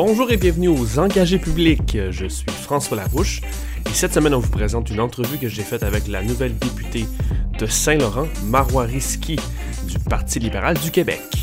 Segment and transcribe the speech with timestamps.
[0.00, 1.98] Bonjour et bienvenue aux Engagés publics.
[2.10, 3.40] Je suis François Larouche
[3.84, 7.04] et cette semaine on vous présente une entrevue que j'ai faite avec la nouvelle députée
[7.58, 9.40] de Saint-Laurent, Marois Risky,
[9.88, 11.37] du Parti libéral du Québec.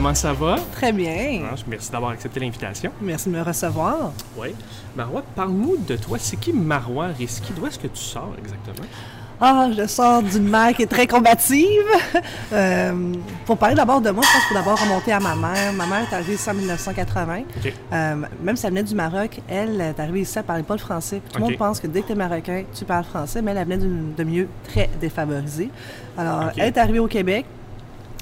[0.00, 0.56] Comment ça va?
[0.72, 1.42] Très bien.
[1.44, 2.90] Ah, Merci d'avoir accepté l'invitation.
[3.02, 4.12] Merci de me recevoir.
[4.34, 4.54] Oui.
[4.96, 6.16] Marois, parle-nous de toi.
[6.18, 7.52] C'est qui Marois Risky?
[7.54, 8.88] D'où est-ce que tu sors exactement?
[9.42, 11.66] Ah, je sors d'une mère qui est très combative.
[12.52, 13.12] Euh,
[13.46, 15.72] pour parler d'abord de moi, je pense qu'il faut d'abord remonter à ma mère.
[15.72, 17.38] Ma mère est arrivée ici en 1980.
[17.38, 17.72] OK.
[17.92, 20.74] Euh, même si elle venait du Maroc, elle est arrivée ici, elle ne parlait pas
[20.74, 21.22] le français.
[21.32, 23.68] Tout le monde pense que dès que tu es marocain, tu parles français, mais elle
[23.68, 25.70] venait de milieu très défavorisé.
[26.18, 27.46] Alors, elle est arrivée au Québec.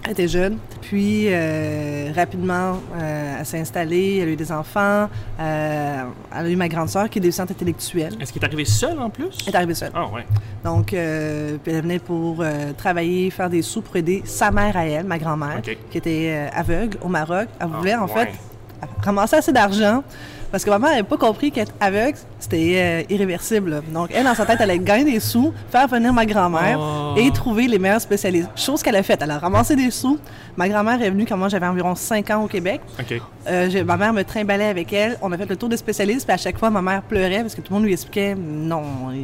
[0.05, 5.09] Elle était jeune, puis euh, rapidement, euh, elle s'est installée, elle a eu des enfants,
[5.41, 6.03] euh,
[6.35, 8.15] elle a eu ma grande sœur qui est déficiente intellectuelle.
[8.21, 9.37] Est-ce qu'il est arrivé seul en plus?
[9.47, 9.91] Elle est arrivée seule.
[9.95, 10.25] Ah ouais.
[10.65, 12.43] Donc, puis elle venait pour
[12.79, 16.97] travailler, faire des sous pour aider sa mère à elle, ma grand-mère, qui était aveugle
[17.03, 17.49] au Maroc.
[17.61, 18.27] Elle voulait, Ah, en ouais.
[18.27, 18.31] fait,
[19.03, 20.03] ramasser assez d'argent
[20.51, 23.83] parce que maman n'avait pas compris qu'être aveugle, c'était euh, irréversible.
[23.93, 27.15] Donc, elle, dans sa tête, elle allait gagner des sous, faire venir ma grand-mère Oh.
[27.17, 28.49] et trouver les meilleurs spécialistes.
[28.57, 29.21] Chose qu'elle a faite.
[29.23, 30.19] Elle a ramassé des sous.
[30.57, 32.81] Ma grand-mère est venue quand moi j'avais environ 5 ans au Québec.
[33.49, 35.17] Euh, ma mère me trimballait avec elle.
[35.23, 37.55] On a fait le tour des spécialistes, puis à chaque fois, ma mère pleurait parce
[37.55, 38.83] que tout le monde lui expliquait non,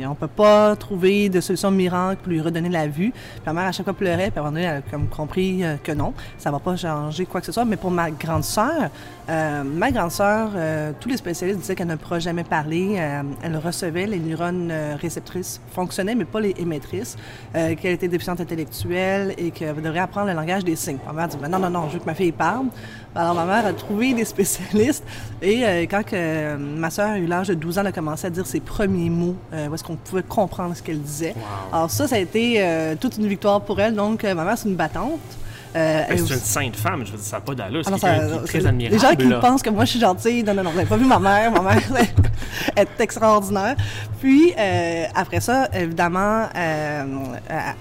[0.09, 3.11] on peut pas trouver de solution miracle pour lui redonner la vue.
[3.13, 5.07] Puis ma mère, à chaque fois, pleurait, puis à un moment donné, elle a comme
[5.09, 7.65] compris euh, que non, ça va pas changer quoi que ce soit.
[7.65, 8.91] Mais pour ma grande sœur,
[9.29, 10.51] euh, ma grande sœur,
[11.01, 12.97] tous les spécialistes disaient qu'elle ne pourra jamais parler.
[12.99, 17.17] Euh, elle recevait, les neurones euh, réceptrices fonctionnaient, mais pas les émettrices,
[17.55, 20.99] euh, qu'elle était déficiente intellectuelle et qu'elle devrait apprendre le langage des signes.
[21.07, 22.67] Ma mère dit, Ben non, non, non, je veux que ma fille parle.
[23.15, 25.05] Alors, ma mère a trouvé des spécialistes
[25.41, 28.27] et euh, quand que, ma sœur a eu l'âge de 12 ans, elle a commencé
[28.27, 31.35] à dire ses premiers mots, où est-ce qu'on pouvait comprendre ce qu'elle disait.
[31.37, 31.77] Wow.
[31.77, 33.95] Alors ça, ça a été toute une victoire pour elle.
[33.95, 35.21] Donc, ma mère, c'est une battante.
[35.77, 37.83] Euh, Ben, elle c'est aussi- une sainte femme, je veux dire, ça n'a pas d'allure.
[37.85, 38.95] C'est ah c'est- très admirable.
[38.97, 39.39] Les gens qui là.
[39.41, 41.51] pensent que moi je suis gentille, non, non, non, vous n'avez pas vu ma mère.
[41.51, 41.83] Ma mère
[42.77, 43.77] est extraordinaire.
[44.21, 47.05] Puis euh, après ça, évidemment, euh,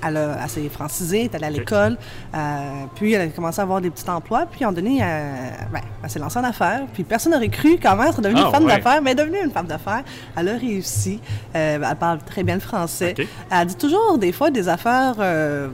[0.05, 1.97] elle, a- elle s'est francisée, elle est allée à l'école.
[2.35, 4.45] euh, puis elle a commencé à avoir des petits emplois.
[4.51, 6.81] Puis en donné, euh, ben, elle s'est lancée en affaires.
[6.93, 8.75] Puis personne n'aurait cru quand même être devenue Ah, une femme ouais.
[8.77, 10.03] d'affaires, mais elle est devenue une femme d'affaires.
[10.35, 11.19] Elle a réussi.
[11.55, 13.13] Euh, elle parle très bien le français.
[13.51, 15.15] Elle dit toujours des fois des affaires.
[15.19, 15.69] euh,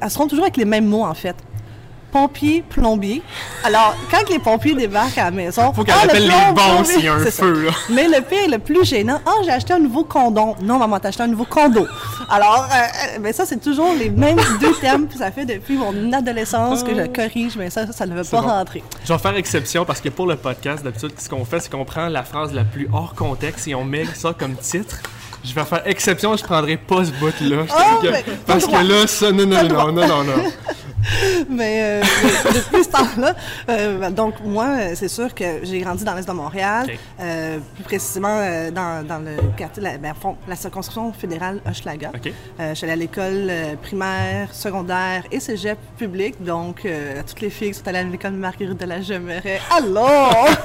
[0.00, 1.34] elles seront toujours avec les mêmes mots en fait
[2.16, 3.22] pompier, plombier.
[3.62, 6.52] Alors, quand les pompiers débarquent à la maison, Faut qu'elle Ah, le appelle les plomb-
[6.54, 7.70] bons s'il y a un feu, là.
[7.90, 10.54] Mais le pire, le plus gênant, ah, j'ai acheté un nouveau condom.
[10.62, 11.86] Non, maman, t'as acheté un nouveau condo.
[12.30, 12.76] Alors, euh,
[13.16, 15.06] euh, ben ça, c'est toujours les mêmes deux thèmes.
[15.08, 18.40] Puis ça fait depuis mon adolescence que je corrige, mais ça, ça ne veut pas
[18.40, 18.48] bon.
[18.48, 18.82] rentrer.
[19.04, 21.84] Je vais faire exception parce que pour le podcast, d'habitude, ce qu'on fait, c'est qu'on
[21.84, 25.00] prend la phrase la plus hors contexte et on met ça comme titre.
[25.48, 27.64] Je vais faire exception, je prendrai pas ce bout-là.
[27.68, 30.42] Oh, que- mais parce que là, ça, non, non, non, non, non, non.
[31.48, 32.02] Mais euh,
[32.52, 33.34] depuis ce temps-là,
[33.68, 36.88] euh, donc moi, c'est sûr que j'ai grandi dans l'Est de Montréal,
[37.20, 38.40] euh, plus précisément
[38.72, 40.14] dans, dans le quartier, la, ben,
[40.48, 42.10] la circonscription fédérale Hochelaga.
[42.12, 42.32] OK.
[42.58, 43.52] Euh, je suis allée à l'école
[43.82, 46.84] primaire, secondaire et cégep public, donc
[47.28, 49.60] toutes les filles qui sont allées à l'école Marguerite de la Gemmerais.
[49.70, 50.48] Alors!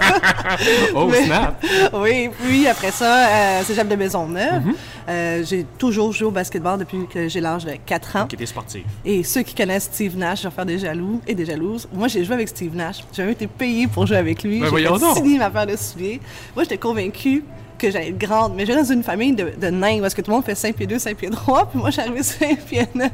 [0.95, 1.63] Oh, Mais- snap!
[1.93, 4.65] oui, puis après ça, cégep de Maisonneuve.
[4.65, 4.70] Mhm.
[5.07, 8.27] Euh, j'ai toujours joué au basketball depuis que j'ai l'âge de 4 ans.
[8.27, 8.83] Qui était sportif.
[9.05, 11.87] Et ceux qui connaissent Steve Nash, je vais faire des jaloux et des jalouses.
[11.93, 13.03] Moi, j'ai joué avec Steve Nash.
[13.13, 14.59] J'ai même été payée pour jouer avec lui.
[14.59, 16.19] Ben j'ai signer ma paire de souliers.
[16.55, 17.43] Moi, j'étais convaincue
[17.81, 18.53] que j'allais être grande.
[18.55, 20.55] Mais je viens dans une famille de, de nains parce que tout le monde fait
[20.55, 21.65] 5 pieds 2, 5 pieds 3.
[21.69, 23.09] Puis moi, je suis arrivée 5 pieds 9.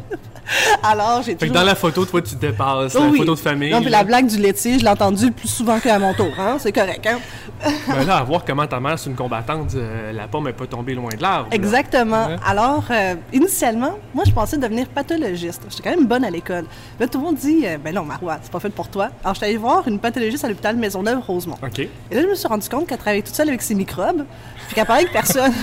[0.84, 1.56] Alors, j'ai Fait que toujours...
[1.56, 2.96] dans la photo, toi, tu dépasses.
[2.96, 3.18] Oh la oui.
[3.20, 3.72] photo de famille.
[3.72, 6.32] Non, puis la blague du laitier, je l'ai entendue plus souvent qu'à mon tour.
[6.40, 6.58] Hein?
[6.60, 7.20] C'est correct, hein?
[7.88, 10.68] Ben là, à voir comment ta mère, c'est une combattante, euh, la pomme n'est pas
[10.68, 11.50] tombée loin de l'arbre.
[11.52, 12.28] Exactement.
[12.46, 15.64] Alors, euh, initialement, moi, je pensais devenir pathologiste.
[15.70, 16.66] J'étais quand même bonne à l'école.
[17.00, 19.10] Là, tout le monde dit, euh, ben non, Marois, c'est pas fait pour toi.
[19.24, 21.58] Alors, je suis allée voir une pathologiste à l'hôpital Maisonneuve-Rosemont.
[21.64, 21.80] OK.
[21.80, 24.24] Et là, je me suis rendu compte qu'elle travaillait toute seule avec ses microbes,
[24.66, 25.54] puis qu'elle parlait avec personne.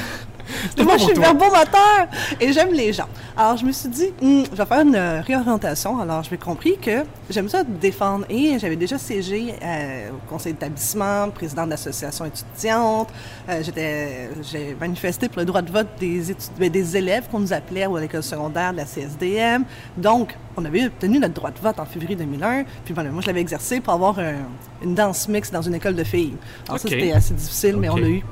[0.79, 2.06] Moi, je suis verbomoteur
[2.38, 3.08] et j'aime les gens.
[3.35, 5.99] Alors, je me suis dit, Hum, je vais faire une euh, réorientation.
[5.99, 8.26] Alors, j'ai compris que j'aime ça défendre.
[8.29, 13.08] Et j'avais déjà siégé euh, au conseil d'établissement, président d'association étudiante.
[13.49, 16.23] Euh, j'étais, j'ai manifesté pour le droit de vote des,
[16.58, 19.64] ben, des élèves qu'on nous appelait à l'école secondaire de la CSDM.
[19.96, 22.64] Donc, on avait obtenu notre droit de vote en février 2001.
[22.85, 24.35] Puis voilà, moi, je l'avais exercé pour avoir un-
[24.82, 26.35] une danse mixte dans une école de filles.
[26.69, 28.23] Alors, ça, c'était assez difficile, mais on l'a eu.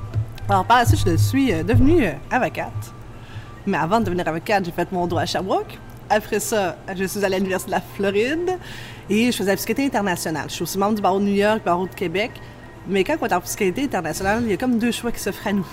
[0.49, 2.93] Alors, par la suite, je suis euh, devenue euh, avocate.
[3.65, 5.79] Mais avant de devenir avocate, j'ai fait mon droit à Sherbrooke.
[6.09, 8.57] Après ça, je suis allée à l'Université de la Floride
[9.09, 10.45] et je faisais la fiscalité internationale.
[10.49, 12.31] Je suis aussi membre du barreau de New York, barreau de Québec.
[12.87, 15.47] Mais quand on est en fiscalité internationale, il y a comme deux choix qui s'offrent
[15.47, 15.67] à nous.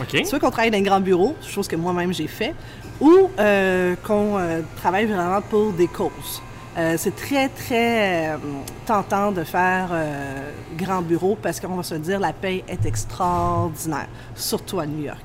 [0.00, 0.24] OK.
[0.24, 2.54] Soit qu'on travaille dans un grand bureau, chose que moi-même j'ai fait,
[3.00, 6.40] ou euh, qu'on euh, travaille vraiment pour des causes.
[6.76, 8.36] Euh, c'est très, très euh,
[8.84, 14.08] tentant de faire euh, grand bureau parce qu'on va se dire la paye est extraordinaire,
[14.34, 15.24] surtout à New York.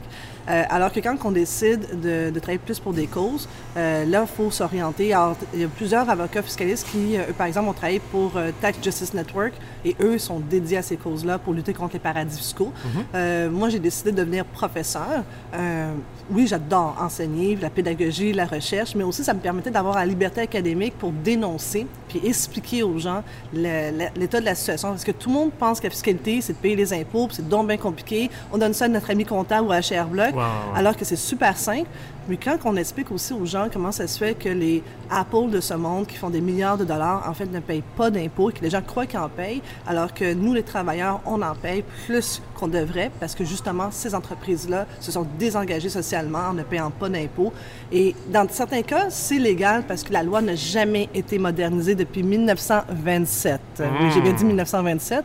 [0.50, 3.48] Euh, alors que quand on décide de, de travailler plus pour des causes,
[3.78, 5.14] euh, là, il faut s'orienter.
[5.54, 8.32] Il y a plusieurs avocats fiscalistes qui, euh, par exemple, ont travaillé pour
[8.62, 9.54] Tax Justice Network
[9.86, 12.72] et eux sont dédiés à ces causes-là pour lutter contre les paradis fiscaux.
[13.16, 15.24] Euh, moi, j'ai décidé de devenir professeur.
[15.54, 15.94] Euh,
[16.32, 20.42] oui, j'adore enseigner, la pédagogie, la recherche, mais aussi ça me permettait d'avoir la liberté
[20.42, 23.24] académique pour dénoncer puis expliquer aux gens
[23.54, 24.90] l'état de la situation.
[24.90, 27.38] Parce que tout le monde pense que la fiscalité, c'est de payer les impôts, puis
[27.38, 28.30] c'est donc bien compliqué.
[28.52, 30.34] On donne ça à notre ami comptable ou à HR Block,
[30.76, 31.88] alors que c'est super simple.
[32.30, 35.60] Mais quand on explique aussi aux gens comment ça se fait que les Apple de
[35.60, 38.62] ce monde qui font des milliards de dollars, en fait, ne payent pas d'impôts, que
[38.62, 42.40] les gens croient qu'ils en payent, alors que nous, les travailleurs, on en paye plus
[42.60, 47.10] qu'on devrait, parce que justement, ces entreprises-là se sont désengagées socialement en ne payant pas
[47.10, 47.54] d'impôts.
[47.92, 52.22] Et dans certains cas, c'est légal parce que la loi n'a jamais été modernisée depuis
[52.24, 53.62] 1927.
[53.80, 55.24] Oui, J'ai bien dit 1927.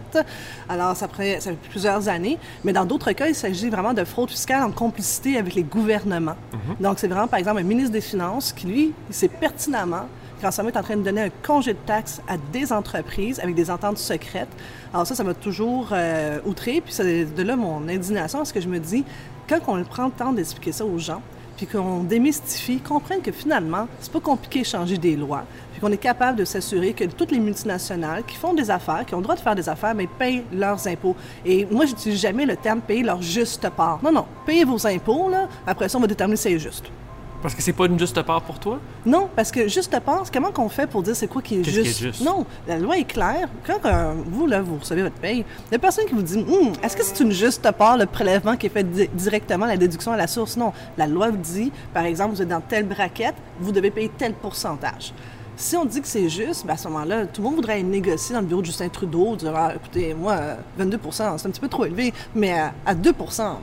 [0.69, 2.39] Alors, ça, prend- ça fait plusieurs années.
[2.65, 6.37] Mais dans d'autres cas, il s'agit vraiment de fraude fiscale en complicité avec les gouvernements.
[6.81, 10.07] Donc, c'est vraiment, par exemple, un ministre des Finances qui, lui, il sait pertinemment
[10.51, 13.55] ce moment, est en train de donner un congé de taxes à des entreprises avec
[13.55, 14.49] des ententes secrètes.
[14.93, 16.81] Alors ça, ça m'a toujours euh, outré.
[16.81, 19.05] Puis c'est de là mon indignation, parce que je me dis,
[19.49, 21.23] quand on prend le temps d'expliquer ça aux gens,
[21.57, 25.93] puis qu'on démystifie, comprenne que finalement, c'est pas compliqué de changer des lois, puis qu'on
[25.93, 29.23] est capable de s'assurer que toutes les multinationales qui font des affaires, qui ont le
[29.23, 31.17] droit de faire des affaires, mais payent leurs impôts.
[31.45, 34.01] Et moi, j'utilise jamais le terme payer leur juste part.
[34.03, 36.85] Non, non, payez vos impôts, là, après ça, on va déterminer si c'est juste.
[37.45, 38.79] Parce que c'est pas une juste part pour toi?
[39.05, 41.81] Non, parce que juste pense, comment qu'on fait pour dire c'est quoi qui est Qu'est-ce
[41.81, 42.23] qui est juste?
[42.25, 43.51] Non, la loi est claire.
[43.67, 46.39] Quand euh, vous, là, vous recevez votre paye, il n'y a personne qui vous dit
[46.39, 49.77] Hum, est-ce que c'est une juste part, le prélèvement qui est fait di- directement, la
[49.77, 50.57] déduction à la source?
[50.57, 50.73] Non.
[50.97, 54.33] La loi vous dit, par exemple, vous êtes dans telle braquette, vous devez payer tel
[54.33, 55.13] pourcentage.
[55.57, 58.35] Si on dit que c'est juste, ben à ce moment-là, tout le monde voudrait négocier
[58.35, 61.61] dans le bureau de Justin Trudeau, dire ah, écoutez, moi, euh, 22 c'est un petit
[61.61, 63.13] peu trop élevé, mais euh, à 2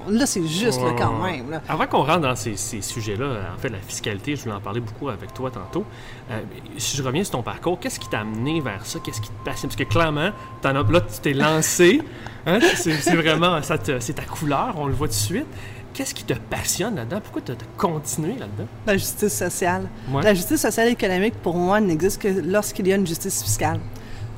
[0.10, 1.50] là, c'est juste là, quand même.
[1.52, 1.62] là.
[1.68, 4.80] Avant qu'on rentre dans ces, ces sujets-là, en fait, la fiscalité, je voulais en parler
[4.80, 5.84] beaucoup avec toi tantôt.
[6.32, 6.40] Euh,
[6.78, 9.00] si je reviens sur ton parcours, qu'est-ce qui t'a amené vers ça?
[9.04, 9.70] Qu'est-ce qui te passionne?
[9.70, 12.02] Parce que clairement, t'en as- là, tu t'es lancé.
[12.46, 12.60] Hein?
[12.76, 15.46] C'est vraiment, c'est ta couleur, on le voit tout de suite.
[15.94, 17.20] Qu'est-ce qui te passionne là-dedans?
[17.22, 18.68] Pourquoi tu as continué là-dedans?
[18.88, 19.90] La justice sociale.
[20.12, 20.24] Ouais.
[20.24, 23.80] La justice sociale et économique, pour moi, n'existe que lorsqu'il y a une justice fiscale.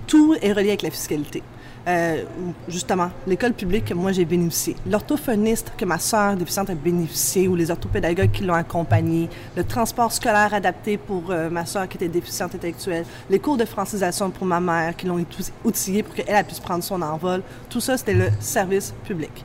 [0.07, 1.43] Tout est relié avec la fiscalité.
[1.85, 2.23] Euh,
[2.69, 7.55] justement, l'école publique que moi j'ai bénéficié, l'orthophoniste que ma sœur déficiente a bénéficié, ou
[7.55, 9.27] les orthopédagogues qui l'ont accompagné,
[9.57, 13.65] le transport scolaire adapté pour euh, ma sœur qui était déficiente intellectuelle, les cours de
[13.65, 17.81] francisation pour ma mère qui l'ont outi- outillée pour qu'elle puisse prendre son envol, tout
[17.81, 19.43] ça c'était le service public.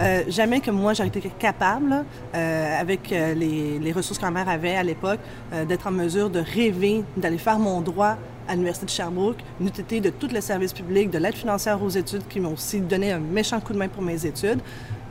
[0.00, 2.04] Euh, jamais que moi, j'aurais été capable,
[2.34, 5.20] euh, avec euh, les, les ressources que ma mère avait à l'époque,
[5.52, 8.16] euh, d'être en mesure de rêver, d'aller faire mon droit
[8.48, 11.90] à l'Université de Sherbrooke, une UTT de tout le service public, de l'aide financière aux
[11.90, 14.60] études qui m'ont aussi donné un méchant coup de main pour mes études.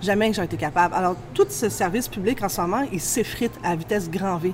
[0.01, 0.95] Jamais que j'aurais été capable.
[0.95, 4.53] Alors, tout ce service public, en ce moment, il s'effrite à vitesse grand V.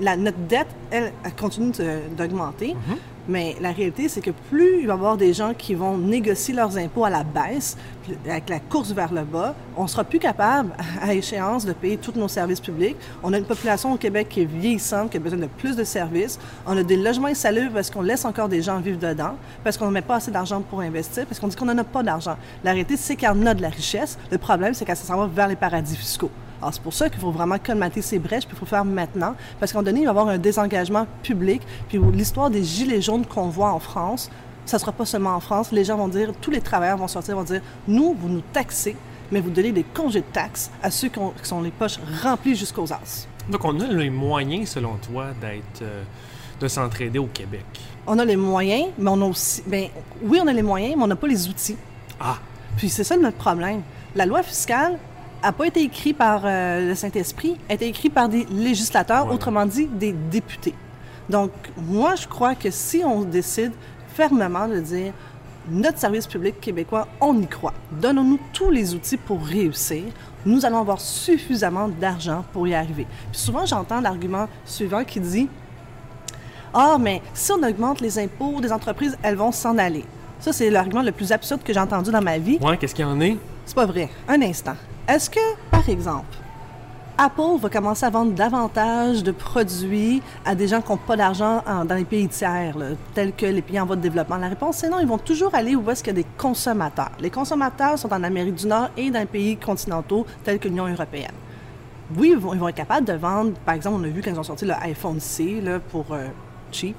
[0.00, 1.72] La, notre dette, elle, elle continue
[2.16, 2.76] d'augmenter.
[3.28, 6.54] Mais la réalité, c'est que plus il va y avoir des gens qui vont négocier
[6.54, 7.76] leurs impôts à la baisse,
[8.26, 10.70] avec la course vers le bas, on sera plus capable,
[11.02, 12.96] à échéance, de payer tous nos services publics.
[13.22, 15.84] On a une population au Québec qui est vieillissante, qui a besoin de plus de
[15.84, 16.38] services.
[16.66, 19.86] On a des logements insalubres parce qu'on laisse encore des gens vivre dedans, parce qu'on
[19.86, 22.36] ne met pas assez d'argent pour investir, parce qu'on dit qu'on n'en a pas d'argent.
[22.64, 24.18] La réalité, c'est qu'il a de la richesse.
[24.30, 26.30] Le problème, c'est qu'elle s'en va vers les paradis fiscaux.
[26.60, 28.84] Alors, c'est pour ça qu'il faut vraiment colmater ces brèches, puis il faut le faire
[28.84, 32.50] maintenant, parce qu'à un moment donné, il va y avoir un désengagement public, puis l'histoire
[32.50, 34.30] des gilets jaunes qu'on voit en France,
[34.66, 35.72] ça ne sera pas seulement en France.
[35.72, 38.96] Les gens vont dire, tous les travailleurs vont sortir, vont dire, nous, vous nous taxez,
[39.30, 41.98] mais vous donnez des congés de taxes à ceux qui, ont- qui sont les poches
[42.22, 43.26] remplies jusqu'aux as.
[43.48, 46.02] Donc, on a les moyens, selon toi, d'être, euh,
[46.60, 47.64] de s'entraider au Québec.
[48.06, 49.62] On a les moyens, mais on a aussi...
[49.66, 49.88] Ben,
[50.22, 51.76] oui, on a les moyens, mais on n'a pas les outils.
[52.20, 52.36] Ah,
[52.76, 53.82] Puis c'est ça notre problème.
[54.14, 54.98] La loi fiscale
[55.42, 59.66] n'a pas été écrite par euh, le Saint-Esprit, a été écrite par des législateurs, autrement
[59.66, 60.74] dit des députés.
[61.28, 63.72] Donc, moi, je crois que si on décide
[64.14, 65.12] fermement de dire
[65.70, 67.74] notre service public québécois, on y croit.
[67.92, 70.04] Donnons-nous tous les outils pour réussir.
[70.46, 73.06] Nous allons avoir suffisamment d'argent pour y arriver.
[73.30, 75.48] Puis souvent, j'entends l'argument suivant qui dit
[76.74, 80.04] ah, mais si on augmente les impôts des entreprises, elles vont s'en aller.
[80.40, 82.58] Ça, c'est l'argument le plus absurde que j'ai entendu dans ma vie.
[82.60, 83.36] ouais, qu'est-ce qu'il y en est?
[83.64, 84.08] C'est pas vrai.
[84.28, 84.76] Un instant.
[85.08, 86.36] Est-ce que, par exemple,
[87.16, 91.62] Apple va commencer à vendre davantage de produits à des gens qui n'ont pas d'argent
[91.66, 92.76] en- dans les pays tiers,
[93.14, 94.36] tels que les pays en voie de développement?
[94.36, 95.00] La réponse, c'est non.
[95.00, 97.12] Ils vont toujours aller où est-ce qu'il y a des consommateurs.
[97.20, 100.86] Les consommateurs sont en Amérique du Nord et dans les pays continentaux, tels que l'Union
[100.86, 101.32] européenne.
[102.14, 104.42] Oui, ils vont, être capables de vendre, par exemple, on a vu quand ils ont
[104.42, 106.26] sorti le iPhone C pour euh,
[106.70, 106.96] cheap.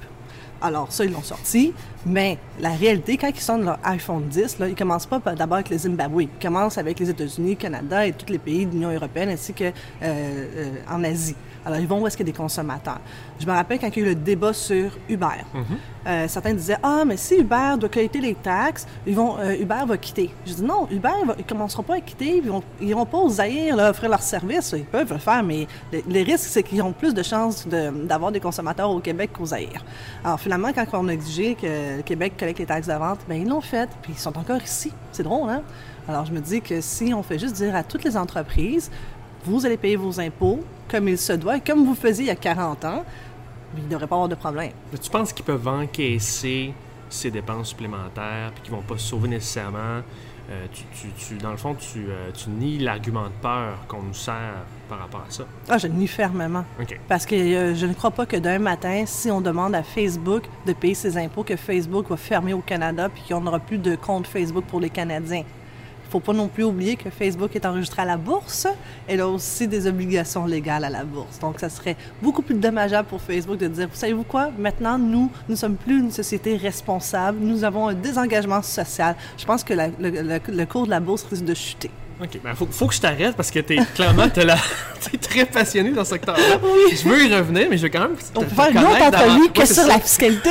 [0.61, 1.73] Alors, ça, ils l'ont sorti.
[2.05, 5.69] Mais la réalité, quand ils sortent leur iPhone 10, là, ils commencent pas d'abord avec
[5.69, 6.23] le Zimbabwe.
[6.23, 9.71] Ils commencent avec les États-Unis, Canada et tous les pays de l'Union européenne ainsi qu'en
[10.89, 11.35] en Asie.
[11.69, 12.99] Alors, ils vont où est-ce qu'il y a des consommateurs?
[13.39, 15.27] Je me rappelle quand il y a eu le débat sur Uber.
[16.07, 19.81] Euh, certains disaient Ah, mais si Uber doit collecter les taxes, ils vont, euh, Uber
[19.85, 20.31] va quitter.
[20.47, 22.41] Je dis Non, Uber, va- ils ne commenceront pas à quitter.
[22.81, 24.73] Ils n'iront pas aux Zaïre là, offrir leur service.
[24.75, 27.91] Ils peuvent le faire, mais le- les risques, c'est qu'ils ont plus de chances de-
[28.07, 29.85] d'avoir des consommateurs au Québec qu'aux Zaïre.
[30.25, 33.37] Alors, finalement, quand on a exigé que le Québec collecte les taxes de vente, bien,
[33.37, 34.91] ils l'ont fait, puis ils sont encore ici.
[35.11, 35.61] C'est drôle, hein?
[36.07, 38.89] Alors, je me dis que si on fait juste dire à toutes les entreprises,
[39.45, 42.31] vous allez payer vos impôts comme il se doit, et comme vous faisiez il y
[42.31, 43.05] a 40 ans,
[43.77, 44.71] il ne devrait pas avoir de problème.
[44.91, 46.73] Mais tu penses qu'ils peuvent encaisser
[47.09, 50.01] ces dépenses supplémentaires puis qu'ils vont pas se sauver nécessairement?
[50.51, 54.01] Euh, tu, tu- tu- dans le fond, tu, euh, tu nies l'argument de peur qu'on
[54.01, 55.43] nous sert par rapport à ça.
[55.69, 56.65] Ah, je le nie fermement.
[57.07, 60.45] Parce que euh, je ne crois pas que d'un matin, si on demande à Facebook
[60.65, 63.95] de payer ses impôts, que Facebook va fermer au Canada puis qu'on n'aura plus de
[63.95, 65.43] compte Facebook pour les Canadiens.
[66.09, 68.67] Faut pas non plus oublier que Facebook est enregistré à la bourse.
[69.07, 71.39] Elle a aussi des obligations légales à la bourse.
[71.39, 75.31] Donc, ça serait beaucoup plus dommageable pour Facebook de dire, vous savez-vous quoi, maintenant, nous,
[75.47, 77.39] nous sommes plus une société responsable.
[77.39, 79.15] Nous avons un désengagement social.
[79.37, 81.91] Je pense que le cours de la bourse risque de chuter.
[82.21, 82.39] OK.
[82.43, 84.57] Ben, faut, faut que je t'arrête parce que t'es clairement t'es la-
[85.21, 86.57] très passionné dans ce secteur-là.
[86.91, 88.15] Je veux y revenir, mais je veux quand même.
[88.35, 89.67] On peut faire une autre connaître entrevue davantage.
[89.67, 90.49] que sur la fiscalité.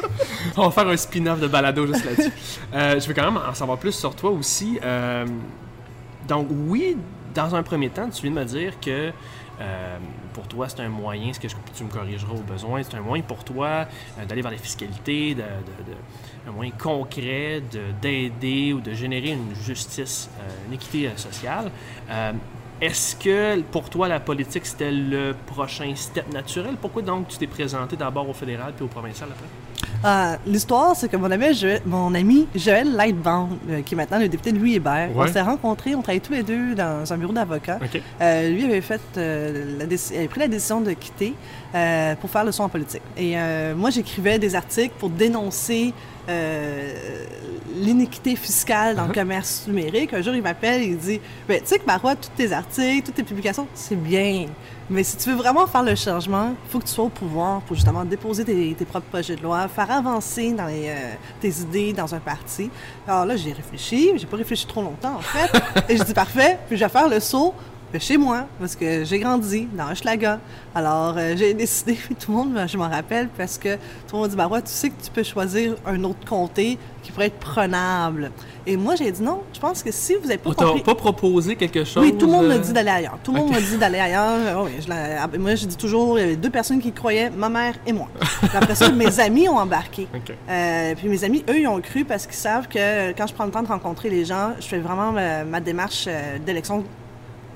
[0.56, 2.32] On va faire un spin-off de balado juste là-dessus.
[2.74, 4.78] Euh, je veux quand même en savoir plus sur toi aussi.
[4.84, 5.24] Euh,
[6.28, 6.96] donc, oui,
[7.34, 9.10] dans un premier temps, tu viens de me dire que
[9.60, 9.96] euh,
[10.34, 13.00] pour toi, c'est un moyen, ce que je- tu me corrigeras au besoin, c'est un
[13.00, 13.86] moyen pour toi
[14.28, 15.96] d'aller vers les fiscalités, de, de- de-
[16.48, 21.70] un moyen concret de- d'aider ou de générer une justice, euh, une équité euh, sociale.
[22.10, 22.32] Euh,
[22.80, 26.74] est-ce que pour toi, la politique, c'était le prochain step naturel?
[26.80, 29.46] Pourquoi donc tu t'es présenté d'abord au fédéral puis au provincial après?
[30.04, 34.18] Euh, L'histoire, c'est que mon ami, Joël, mon ami Joël Lightbound, euh, qui est maintenant
[34.18, 35.26] le député de Louis Hébert, Ouais.
[35.28, 37.78] on s'est rencontrés, on travaillait tous les deux dans un bureau d'avocat.
[38.20, 41.34] Euh, lui avait fait euh, la avait pris la décision de quitter
[41.74, 43.02] euh, pour faire le son en politique.
[43.16, 45.94] Et euh, moi, j'écrivais des articles pour dénoncer
[46.28, 47.24] euh,
[47.76, 49.14] l'iniquité fiscale dans le Uh-huh.
[49.14, 50.12] commerce numérique.
[50.14, 53.04] Un jour, il m'appelle et il dit ben, Tu sais que Marois, tous tes articles,
[53.06, 54.46] toutes tes publications, c'est bien.
[54.88, 57.60] Mais si tu veux vraiment faire le changement, il faut que tu sois au pouvoir
[57.62, 61.48] pour justement déposer tes, tes propres projets de loi, faire avancer dans les, euh, tes
[61.60, 62.70] idées dans un parti.
[63.06, 65.50] Alors là, j'ai réfléchi, mais j'ai pas réfléchi trop longtemps en fait.
[65.88, 67.52] et je dis parfait, puis je vais faire le saut
[67.98, 70.38] chez moi, parce que j'ai grandi dans Hochelaga.
[70.74, 74.18] Alors, euh, j'ai décidé, puis tout le monde, je m'en rappelle, parce que tout le
[74.18, 77.26] monde dit, bah ouais, tu sais que tu peux choisir un autre comté qui pourrait
[77.26, 78.30] être prenable.
[78.68, 80.82] Et moi, j'ai dit non, je pense que si vous n'avez pas On compris...
[80.82, 82.02] pas proposé quelque chose?
[82.02, 83.16] Oui, tout le monde euh, m'a dit d'aller ailleurs.
[83.22, 84.64] Tout le monde m'a dit d'aller ailleurs.
[84.64, 86.90] Oui, je l'ai- ah, ben, moi, je dis toujours, il y avait deux personnes qui
[86.90, 88.08] croyaient, ma mère et moi.
[88.52, 90.08] Après ça, mes amis ont embarqué.
[90.12, 90.34] OK.
[90.48, 93.34] Euh, puis mes amis, eux, ils ont cru parce qu'ils savent que euh, quand je
[93.34, 96.82] prends le temps de rencontrer les gens, je fais vraiment ma, ma démarche euh, d'élection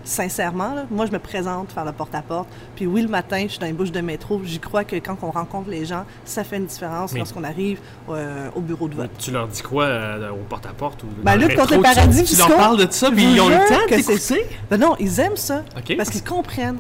[0.05, 0.75] sincèrement.
[0.75, 0.85] là.
[0.91, 2.49] Moi, je me présente faire le porte-à-porte.
[2.77, 4.41] Puis oui, le matin, je suis dans les bouches de métro.
[4.45, 7.79] J'y crois que quand on rencontre les gens, ça fait une différence Mais- lorsqu'on arrive
[8.09, 9.11] euh, au bureau de vote.
[9.19, 12.39] Tu leur dis quoi euh, au porte-à-porte ou Ben, lutte contre les paradis tu, tu
[12.39, 14.57] leur parles de ça, puis ils ont le temps que de c'est- t'écouter?
[14.71, 15.63] Ben non, ils aiment ça.
[15.97, 16.79] Parce qu'ils comprennent.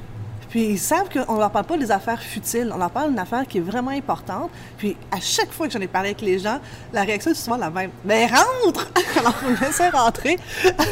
[0.50, 2.70] Puis ils savent qu'on leur parle pas des affaires futiles.
[2.74, 4.50] On leur parle d'une affaire qui est vraiment importante.
[4.78, 6.58] Puis à chaque fois que j'en ai parlé avec les gens,
[6.92, 7.90] la réaction est souvent la même.
[8.04, 8.90] Ben rentre!
[9.18, 10.38] Alors on me laissait rentrer.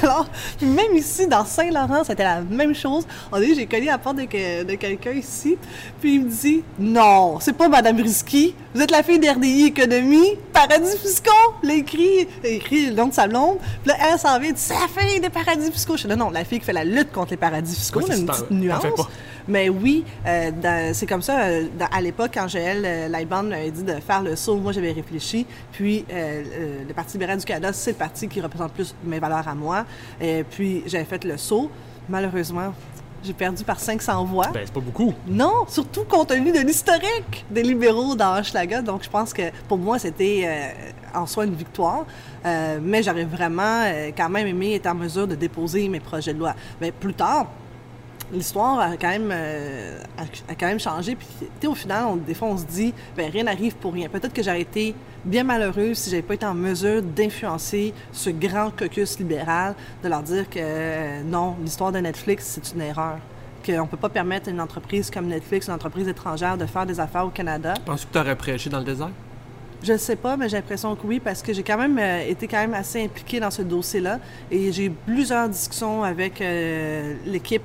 [0.02, 0.26] Alors,
[0.58, 3.04] puis même ici, dans Saint-Laurent, c'était la même chose.
[3.32, 5.58] On dit, j'ai cogné à la porte de, que- de quelqu'un ici.
[6.00, 8.54] Puis il me dit, non, c'est pas Madame Risky.
[8.74, 11.30] Vous êtes la fille d'RDI Économie, paradis fiscaux.
[11.64, 13.58] L'écrit, écrit le nom de sa blonde.
[13.82, 15.96] Puis là, elle s'en vient, c'est la fille des paradis fiscaux.
[15.96, 18.00] Je dis, non, la fille qui fait la lutte contre les paradis fiscaux.
[18.00, 18.82] Oui, a c'est une petite nuance.
[19.48, 21.40] Mais oui, euh, c'est comme ça.
[21.40, 24.72] euh, dans- à l'époque, quand Joël euh, Lightbound m'avait dit de faire le saut, moi,
[24.72, 25.46] j'avais réfléchi.
[25.72, 29.54] Puis, le Parti libéral du Canada, c'est le parti qui représente plus mes valeurs à
[29.54, 29.84] moi.
[30.20, 31.70] Et puis, j'avais fait le saut.
[32.08, 32.74] Malheureusement,
[33.24, 34.48] j'ai perdu par 500 voix.
[34.52, 35.12] Ben, c'est pas beaucoup.
[35.26, 38.82] Non, surtout compte tenu de l'historique des libéraux dans Hochelaga.
[38.82, 42.06] Donc, je pense que pour moi, c'était euh, en soi une victoire.
[42.46, 46.32] Euh, mais j'aurais vraiment euh, quand même aimé être en mesure de déposer mes projets
[46.34, 46.54] de loi.
[46.80, 47.46] Mais plus tard,
[48.32, 52.34] l'histoire a quand même euh, a, a quand même changé puis au final on, des
[52.34, 54.94] fois on se dit ben rien n'arrive pour rien peut-être que j'aurais été
[55.24, 60.22] bien malheureuse si j'avais pas été en mesure d'influencer ce grand caucus libéral de leur
[60.22, 63.18] dire que euh, non l'histoire de Netflix c'est une erreur
[63.64, 66.86] qu'on ne peut pas permettre à une entreprise comme Netflix, une entreprise étrangère, de faire
[66.86, 67.74] des affaires au Canada.
[67.84, 69.10] Penses-tu que tu aurais prêché dans le désert?
[69.82, 72.28] Je ne sais pas, mais j'ai l'impression que oui, parce que j'ai quand même euh,
[72.28, 74.18] été quand même assez impliquée dans ce dossier-là
[74.50, 77.62] et j'ai eu plusieurs discussions avec euh, l'équipe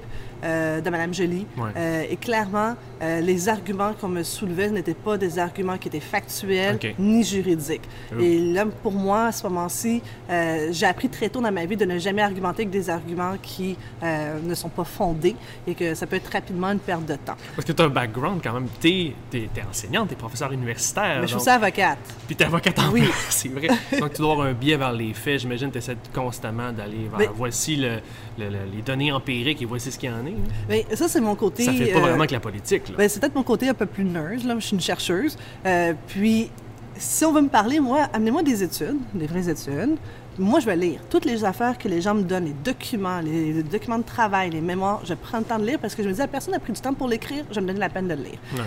[0.81, 1.47] de Mme Joly.
[1.57, 1.71] Ouais.
[1.75, 5.99] Euh, et clairement, euh, les arguments qu'on me soulevait n'étaient pas des arguments qui étaient
[5.99, 7.81] factuels ni juridiques.
[8.15, 8.19] Oh.
[8.21, 11.75] Et là, pour moi, à ce moment-ci, euh, j'ai appris très tôt dans ma vie
[11.77, 15.35] de ne jamais argumenter avec des arguments qui euh, ne sont pas fondés
[15.67, 17.35] et que ça peut être rapidement une perte de temps.
[17.55, 18.67] Parce que tu as un background quand même.
[18.79, 18.87] Tu
[19.33, 21.17] es, enseignante, tu es professeur universitaire.
[21.21, 21.97] Mais je suis donc- avocate.
[22.27, 23.03] Puis t'es avocate en Oui.
[23.29, 23.67] c'est vrai.
[23.99, 25.41] Donc tu dois avoir un biais vers les faits.
[25.41, 27.99] J'imagine que tu essaies constamment d'aller vers Mais- voici le-
[28.37, 30.33] le- le- les données empiriques et voici ce qu'il y en est.
[30.69, 31.63] Mais ça, c'est mon côté...
[31.63, 32.89] Ça fait pas vraiment que la politique.
[32.89, 32.92] Là.
[32.97, 34.55] Ben, c'est peut-être mon côté un peu plus nerd, là.
[34.59, 35.37] Je suis une chercheuse.
[35.65, 36.49] Euh, puis,
[36.97, 39.97] si on veut me parler, moi, amenez-moi des études, des vraies études.
[40.37, 43.53] Moi, je vais lire toutes les affaires que les gens me donnent, les documents, les,
[43.53, 45.01] les documents de travail, les mémoires.
[45.05, 46.73] Je prends le temps de lire parce que je me dis, la personne a pris
[46.73, 48.39] du temps pour l'écrire, je vais me donner la peine de le lire.
[48.53, 48.61] Ouais.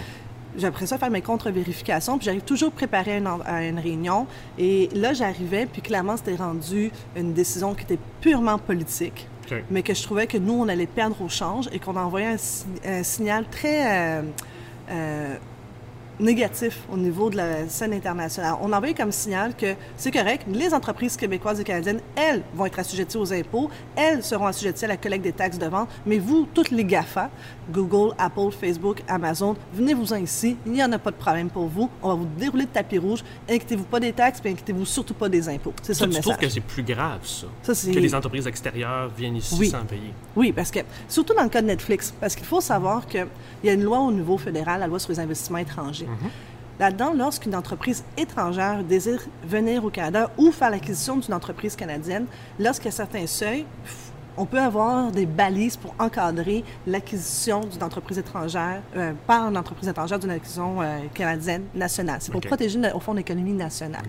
[0.57, 4.27] J'apprécie ça faire mes contre-vérifications, puis j'arrive toujours à une, à une réunion.
[4.59, 9.29] Et là, j'arrivais, puis clairement, c'était rendu une décision qui était purement politique
[9.71, 12.37] Mais que je trouvais que nous, on allait perdre au change et qu'on envoyait
[12.85, 14.23] un signal très euh,
[14.91, 15.37] euh,
[16.19, 18.55] négatif au niveau de la scène internationale.
[18.63, 22.79] On envoyait comme signal que c'est correct, les entreprises québécoises et canadiennes, elles vont être
[22.79, 26.47] assujetties aux impôts, elles seront assujetties à la collecte des taxes de vente, mais vous,
[26.55, 27.31] toutes les GAFA,
[27.73, 31.91] Google, Apple, Facebook, Amazon, venez-vous-en ici, il n'y en a pas de problème pour vous,
[32.03, 35.29] on va vous dérouler de tapis rouge, inquiétez-vous pas des taxes, puis inquiétez-vous surtout pas
[35.29, 35.73] des impôts.
[35.83, 36.47] C'est ça Ça, le tu trouves message.
[36.49, 37.47] que c'est plus grave, ça?
[37.63, 39.69] Ça, c'est- Que les entreprises extérieures viennent ici Oui.
[39.69, 40.13] sans payer.
[40.37, 43.27] Oui, parce que, surtout dans le cas de Netflix, parce qu'il faut savoir qu'il
[43.65, 46.07] y a une loi au niveau fédéral, la loi sur les investissements étrangers.
[46.79, 52.27] Là-dedans, lorsqu'une entreprise étrangère désire venir au Canada ou faire l'acquisition d'une entreprise canadienne,
[52.61, 53.65] lorsqu'il y a certains seuils,
[54.37, 59.89] on peut avoir des balises pour encadrer l'acquisition d'une entreprise étrangère euh, par une entreprise
[59.89, 62.19] étrangère d'une acquisition euh, canadienne nationale.
[62.21, 64.05] C'est pour protéger, au fond, l'économie nationale.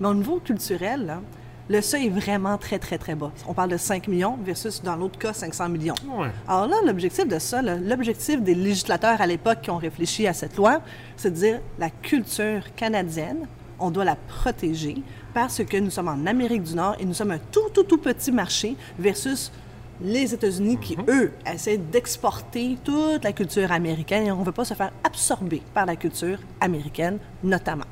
[0.00, 1.20] Mais au niveau culturel, là,
[1.68, 3.30] le seuil est vraiment très, très, très bas.
[3.46, 5.94] On parle de 5 millions versus, dans l'autre cas, 500 millions.
[6.06, 6.30] Ouais.
[6.46, 10.56] Alors là, l'objectif de ça, l'objectif des législateurs à l'époque qui ont réfléchi à cette
[10.56, 10.80] loi,
[11.16, 13.46] c'est de dire la culture canadienne,
[13.78, 14.96] on doit la protéger
[15.34, 17.98] parce que nous sommes en Amérique du Nord et nous sommes un tout, tout, tout
[17.98, 19.52] petit marché versus
[20.00, 24.64] les États-Unis qui, eux, essaient d'exporter toute la culture américaine et on ne veut pas
[24.64, 27.84] se faire absorber par la culture américaine, notamment.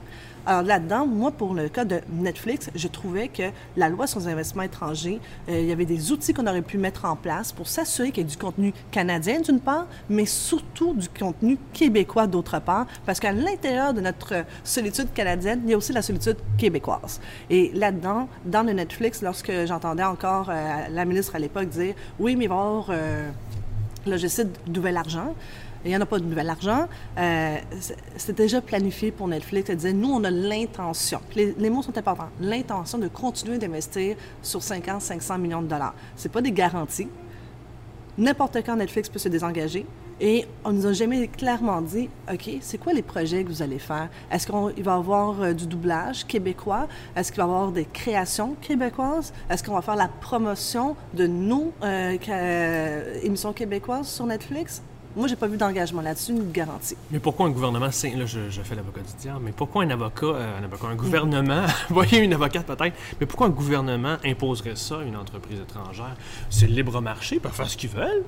[0.48, 4.28] Alors là-dedans, moi, pour le cas de Netflix, je trouvais que la loi sur les
[4.28, 7.66] investissements étrangers, euh, il y avait des outils qu'on aurait pu mettre en place pour
[7.66, 12.60] s'assurer qu'il y ait du contenu canadien d'une part, mais surtout du contenu québécois d'autre
[12.60, 17.20] part, parce qu'à l'intérieur de notre solitude canadienne, il y a aussi la solitude québécoise.
[17.50, 22.36] Et là-dedans, dans le Netflix, lorsque j'entendais encore euh, la ministre à l'époque dire, oui,
[22.36, 22.50] mais il
[24.06, 25.34] là je cite, nouvel argent.
[25.86, 26.88] Il n'y en a pas de nouvel argent.
[27.16, 27.58] Euh,
[28.18, 29.70] c'est- déjà planifié pour Netflix.
[29.70, 31.20] Elle disait, nous, on a l'intention.
[31.36, 32.28] Les, mots sont importants.
[32.40, 35.94] L'intention de continuer d'investir sur 5 ans, 500 millions de dollars.
[36.16, 37.08] Ce pas des garanties.
[38.18, 39.86] N'importe quand Netflix peut se désengager.
[40.20, 43.78] Et on nous a jamais clairement dit, OK, c'est quoi les projets que vous allez
[43.78, 44.08] faire?
[44.32, 46.88] Est-ce qu'il va y avoir euh, du doublage québécois?
[47.14, 49.32] Est-ce qu'il va y avoir des créations québécoises?
[49.48, 54.82] Est-ce qu'on va faire la promotion de nos euh, euh, émissions québécoises sur Netflix?
[55.16, 56.94] Moi, j'ai pas vu d'engagement là-dessus, ni de garantie.
[57.10, 59.88] Mais pourquoi un gouvernement, c'est- là je, je fais l'avocat du diable, mais pourquoi un
[59.90, 64.76] avocat, euh, un avocat, un gouvernement, voyez une avocate peut-être, mais pourquoi un gouvernement imposerait
[64.76, 66.14] ça à une entreprise étrangère?
[66.50, 68.24] C'est le libre marché, ils peuvent faire ce qu'ils veulent.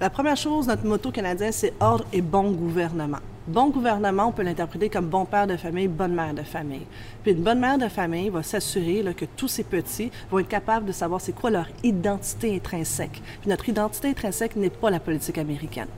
[0.00, 3.18] La première chose, notre motto canadien, c'est ordre et bon gouvernement.
[3.46, 6.86] Bon gouvernement, on peut l'interpréter comme bon père de famille, bonne mère de famille.
[7.22, 10.48] Puis une bonne mère de famille va s'assurer là, que tous ces petits vont être
[10.48, 13.20] capables de savoir c'est quoi leur identité intrinsèque.
[13.42, 15.88] Puis notre identité intrinsèque n'est pas la politique américaine.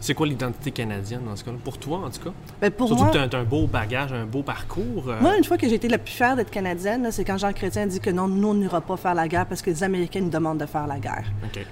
[0.00, 1.58] C'est quoi l'identité canadienne dans ce cas-là?
[1.62, 2.30] Pour toi, en tout cas?
[2.60, 5.08] Ben, pour Surtout moi, que tu as, un beau bagage, un beau parcours.
[5.08, 7.52] euh, Moi, une fois que j'ai été la plus fière d'être canadienne, c'est quand Jean
[7.52, 10.20] Chrétien dit que non, nous, on n'ira pas faire la guerre parce que les Américains
[10.20, 11.24] nous demandent de faire la guerre.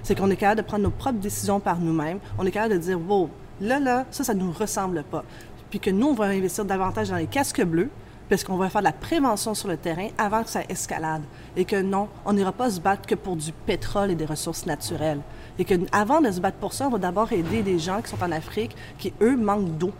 [0.03, 2.19] C'est qu'on est capable de prendre nos propres décisions par nous-mêmes.
[2.37, 3.29] On est capable de dire, wow,
[3.61, 5.23] là, là, ça, ça nous ressemble pas.
[5.71, 7.89] Puis que nous, on va investir davantage dans les casques bleus
[8.29, 11.23] parce qu'on va faire de la prévention sur le terrain avant que ça escalade.
[11.57, 14.65] Et que non, on n'ira pas se battre que pour du pétrole et des ressources
[14.65, 15.19] naturelles.
[15.57, 18.09] Et que avant de se battre pour ça, on va d'abord aider des gens qui
[18.09, 19.91] sont en Afrique qui, eux, manquent d'eau.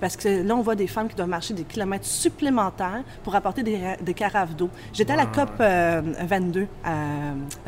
[0.00, 3.62] Parce que là, on voit des femmes qui doivent marcher des kilomètres supplémentaires pour apporter
[3.62, 4.68] des, ra- des carafes d'eau.
[4.92, 6.90] J'étais à la COP euh, 22, à-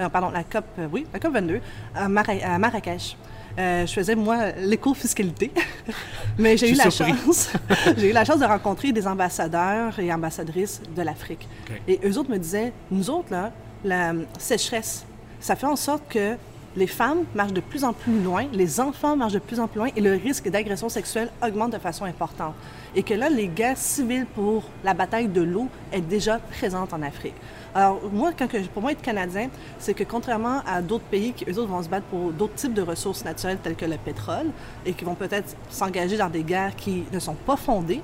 [0.01, 1.61] euh, pardon, la COP, euh, oui, la COP 22,
[1.95, 3.17] à, Mara- à Marrakech.
[3.59, 5.51] Euh, je faisais, moi, l'éco-fiscalité.
[6.39, 7.15] Mais j'ai eu la surpris.
[7.25, 7.51] chance.
[7.97, 11.49] j'ai eu la chance de rencontrer des ambassadeurs et ambassadrices de l'Afrique.
[11.89, 13.53] Et eux autres me disaient, nous autres, là,
[13.85, 15.07] la sécheresse,
[15.41, 16.37] ça fait en sorte que
[16.77, 19.79] les femmes marchent de plus en plus loin, les enfants marchent de plus en plus
[19.79, 22.55] loin et le risque d'agression sexuelle augmente de façon importante.
[22.95, 27.01] Et que là, les guerres civiles pour la bataille de l'eau est déjà présente en
[27.03, 27.35] Afrique.
[27.77, 31.59] Alors, moi, quand pour moi, être Canadien, c'est que contrairement à d'autres pays qui, eux
[31.59, 34.47] autres, vont se battre pour d'autres types de ressources naturelles telles que le pétrole
[34.87, 38.01] et qui vont peut-être s'engager dans des guerres qui ne sont pas fondées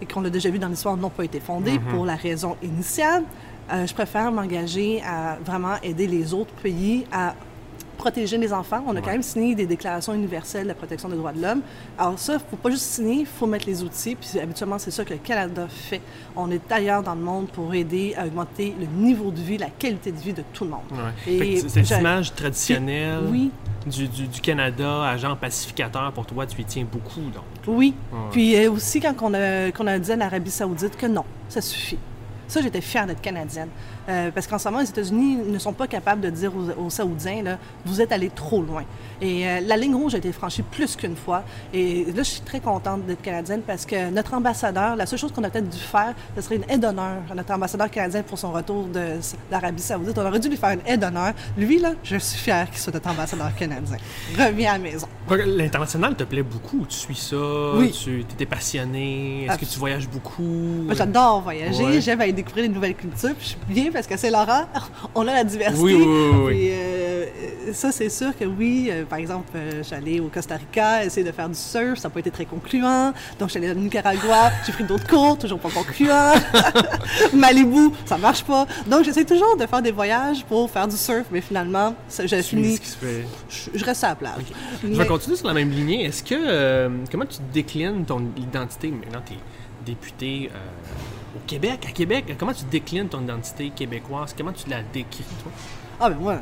[0.00, 3.24] et qu'on a déjà vu dans l'histoire n'ont pas été fondées pour la raison initiale,
[3.70, 7.34] euh, je préfère m'engager à vraiment aider les autres pays à
[7.98, 8.82] protéger les enfants.
[8.86, 11.60] On a quand même signé des déclarations universelles de la protection des droits de l'homme.
[11.98, 14.14] Alors ça, il ne faut pas juste signer, il faut mettre les outils.
[14.14, 16.00] Puis habituellement, c'est ça que le Canada fait.
[16.36, 19.70] On est ailleurs dans le monde pour aider à augmenter le niveau de vie, la
[19.70, 20.80] qualité de vie de tout le monde.
[21.26, 23.50] Et cette image traditionnelle oui.
[23.86, 27.44] du, du, du, Canada, agent pacificateur, pour toi, tu y tiens beaucoup, donc.
[27.66, 27.94] Oui.
[28.30, 31.60] Puis euh, aussi, quand on a, qu'on a dit à l'Arabie saoudite que non, ça
[31.60, 31.98] suffit.
[32.46, 33.68] Ça, j'étais fière d'être canadienne.
[34.08, 37.42] Euh, parce qu'en ce moment, les États-Unis ne sont pas capables de dire aux, Saoudiens,
[37.42, 38.84] là, vous êtes allés trop loin.
[39.20, 41.42] Et euh, la ligne rouge a été franchie plus qu'une fois.
[41.74, 45.32] Et là, je suis très contente d'être canadienne parce que notre ambassadeur, la seule chose
[45.32, 48.38] qu'on a peut-être dû faire, ce serait une aide d'honneur à notre ambassadeur canadien pour
[48.38, 48.86] son retour
[49.50, 50.16] d'Arabie Saoudite.
[50.16, 51.34] On aurait dû lui faire une aide d'honneur.
[51.56, 53.98] Lui, là, je suis fière qu'il soit notre ambassadeur canadien.
[54.38, 55.08] Reviens à la maison.
[55.30, 56.86] L'international te plaît beaucoup.
[56.88, 57.36] Tu suis ça.
[57.74, 57.90] Oui.
[57.92, 59.44] Tu étais passionné.
[59.44, 60.86] Est-ce que tu voyages beaucoup?
[60.92, 62.00] J'adore voyager.
[62.00, 63.34] J'aime aller découvrir des nouvelles cultures.
[63.34, 64.64] Puis je suis bien parce que c'est Laurent,
[65.16, 65.82] on a la diversité.
[65.82, 66.56] Oui, oui, oui.
[66.66, 68.90] Et, euh, ça, c'est sûr que oui.
[68.92, 72.14] Euh, par exemple, euh, j'allais au Costa Rica essayer de faire du surf, ça n'a
[72.14, 73.12] pas été très concluant.
[73.40, 76.32] Donc, j'allais au Nicaragua, j'ai pris d'autres cours, toujours pas concluant.
[77.34, 78.68] Malibu, ça marche pas.
[78.86, 82.78] Donc, j'essaie toujours de faire des voyages pour faire du surf, mais finalement, j'ai fini.
[83.74, 84.44] Je, reste à la plage.
[84.80, 86.04] Je vais continuer sur la même lignée.
[86.04, 86.88] Est-ce que.
[87.10, 88.92] comment tu déclines ton identité?
[88.92, 89.22] Maintenant?
[89.26, 89.38] Tu es
[89.84, 90.50] député
[91.36, 94.34] au Québec, à Québec, comment tu déclines ton identité québécoise?
[94.36, 95.52] Comment tu la décris, toi?
[96.00, 96.34] Ah, ben moi,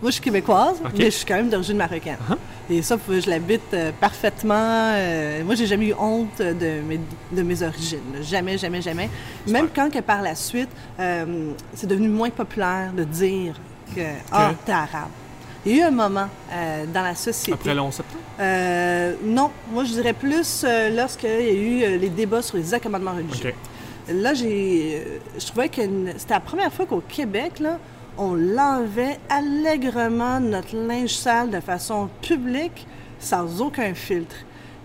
[0.00, 2.16] moi je suis québécoise, mais je suis quand même d'origine marocaine.
[2.28, 2.36] Uh-huh.
[2.70, 4.92] Et ça, je l'habite euh, parfaitement.
[4.92, 7.00] Euh, moi, j'ai jamais eu honte de mes,
[7.32, 8.00] de mes origines.
[8.22, 9.08] Jamais, jamais, jamais.
[9.46, 10.68] Même quand que par la suite,
[11.00, 13.54] euh, c'est devenu moins populaire de dire
[13.94, 15.08] que, ah, t'es arabe.
[15.64, 16.28] Il y a eu un moment
[16.94, 17.52] dans la société.
[17.52, 18.22] Après le 11 septembre?
[19.24, 23.52] non, moi je dirais plus lorsqu'il y a eu les débats sur les accommodements religieux
[24.12, 25.82] là, j'ai, je trouvais que
[26.16, 27.78] c'était la première fois qu'au Québec, là,
[28.16, 32.86] on lavait allègrement notre linge sale de façon publique,
[33.20, 34.36] sans aucun filtre.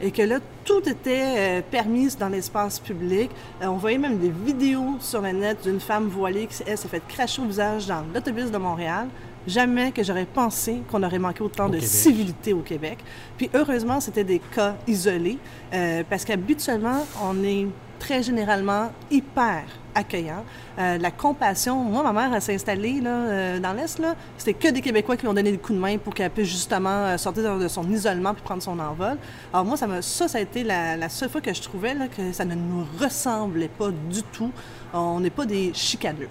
[0.01, 3.29] Et que là, tout était euh, permis dans l'espace public.
[3.61, 7.01] Euh, on voyait même des vidéos sur le net d'une femme voilée qui s'est fait
[7.07, 9.07] cracher au visage dans l'autobus de Montréal.
[9.45, 12.99] Jamais que j'aurais pensé qu'on aurait manqué autant de civilité au Québec.
[13.37, 15.37] Puis heureusement, c'était des cas isolés,
[15.73, 17.67] euh, parce qu'habituellement, on est
[18.03, 19.63] très généralement hyper
[19.95, 20.43] accueillant.
[20.77, 21.77] Euh, la compassion.
[21.83, 23.97] Moi, ma mère, elle s'est installée là, euh, dans l'Est.
[23.99, 24.15] Là.
[24.37, 26.49] C'était que des Québécois qui lui ont donné des coups de main pour qu'elle puisse
[26.49, 29.17] justement euh, sortir de, son isolement puis prendre son envol.
[29.53, 32.33] Alors moi, ça, ça, ça a été la, seule fois que je trouvais là, que
[32.33, 34.51] ça ne nous ressemblait pas du tout.
[34.93, 36.29] On n'est pas des chicaneux.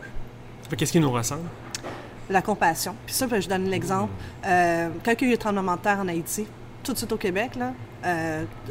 [0.76, 1.48] Qu'est-ce qui nous ressemble?
[2.28, 2.94] La compassion.
[3.06, 4.12] Puis ça, je donne l'exemple.
[4.42, 6.46] quand il y a eu le tremblement de terre en Haïti,
[6.82, 7.72] tout de suite au Québec, là,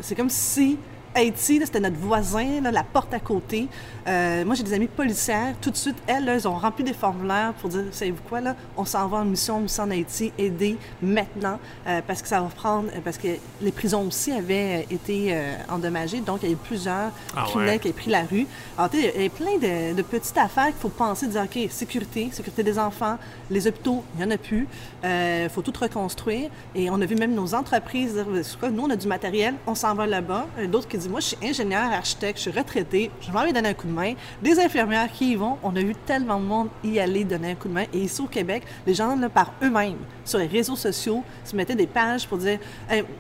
[0.02, 0.78] c'est comme si
[1.14, 3.68] Haïti, c'était notre voisin, la porte à côté.
[4.08, 5.56] Euh, moi, j'ai des amis policières.
[5.60, 8.86] Tout de suite, elles, elles ont rempli des formulaires pour dire, savez-vous quoi, là, on
[8.86, 12.88] s'en va en mission aussi en Haïti, aider maintenant, euh, parce que ça va prendre,
[12.96, 13.28] euh, parce que
[13.62, 15.38] les prisons aussi avaient été
[15.70, 18.48] endommagées, donc il y a eu plusieurs ah criminels qui avaient pris la rue.
[18.78, 22.64] Alors, il y a plein de, petites affaires qu'il faut penser, dire, OK, sécurité, sécurité
[22.64, 23.18] des enfants,
[23.50, 24.68] les hôpitaux, il n'y en a plus,
[25.04, 26.50] il faut tout reconstruire.
[26.74, 28.26] Et on a vu même nos entreprises dire,
[28.72, 30.48] nous, on a du matériel, on s'en va là-bas.
[30.68, 33.74] D'autres qui moi, je suis ingénieur, architecte, je suis retraité, je vais envie donner un
[33.74, 34.14] coup de main.
[34.42, 37.56] Des infirmières qui y vont, on a vu tellement de monde y aller donner un
[37.56, 37.86] coup de main.
[37.94, 41.76] Et ici au Québec, les gens, là, par eux-mêmes, sur les réseaux sociaux, se mettaient
[41.76, 42.60] des pages pour dire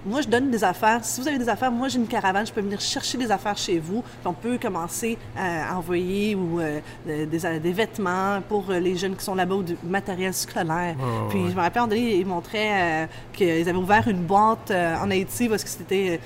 [0.05, 1.03] Moi, je donne des affaires.
[1.03, 3.57] Si vous avez des affaires, moi, j'ai une caravane, je peux venir chercher des affaires
[3.57, 4.01] chez vous.
[4.01, 9.35] Puis on peut commencer à envoyer ou, euh, des, vêtements pour les jeunes qui sont
[9.35, 10.95] là-bas ou du matériel scolaire.
[11.29, 15.09] Puis je me rappelle, donné, ils montraient euh, qu'ils avaient ouvert une boîte euh, en
[15.09, 16.19] Haïti parce que c'était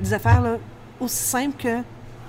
[0.00, 0.58] des affaires là,
[1.00, 1.78] aussi simples que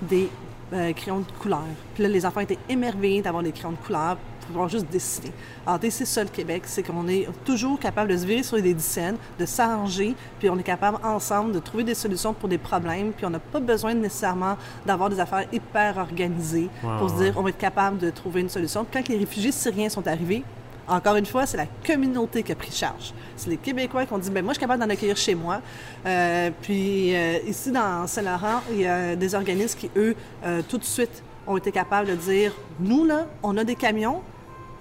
[0.02, 0.30] des
[0.74, 1.64] euh, crayons de couleur.
[1.94, 5.32] Puis là, les enfants étaient émerveillés d'avoir des crayons de couleur pour pouvoir juste dessiner.
[5.68, 8.78] Alors, c'est ça le Québec, c'est qu'on est toujours capable de se virer sur des
[8.80, 13.12] scènes, de s'arranger, puis on est capable ensemble de trouver des solutions pour des problèmes,
[13.12, 17.42] puis on n'a pas besoin nécessairement d'avoir des affaires hyper organisées pour se dire on
[17.42, 18.86] va être capable de trouver une solution.
[18.92, 20.44] Quand les réfugiés syriens sont arrivés,
[20.92, 23.14] encore une fois, c'est la communauté qui a pris charge.
[23.38, 25.62] C'est les Québécois qui ont dit, ben moi, je suis capable d'en accueillir chez moi.
[26.06, 30.78] Euh, puis euh, ici, dans Saint-Laurent, il y a des organismes qui, eux, euh, tout
[30.78, 34.22] de suite, ont été capables de dire, nous, là, on a des camions,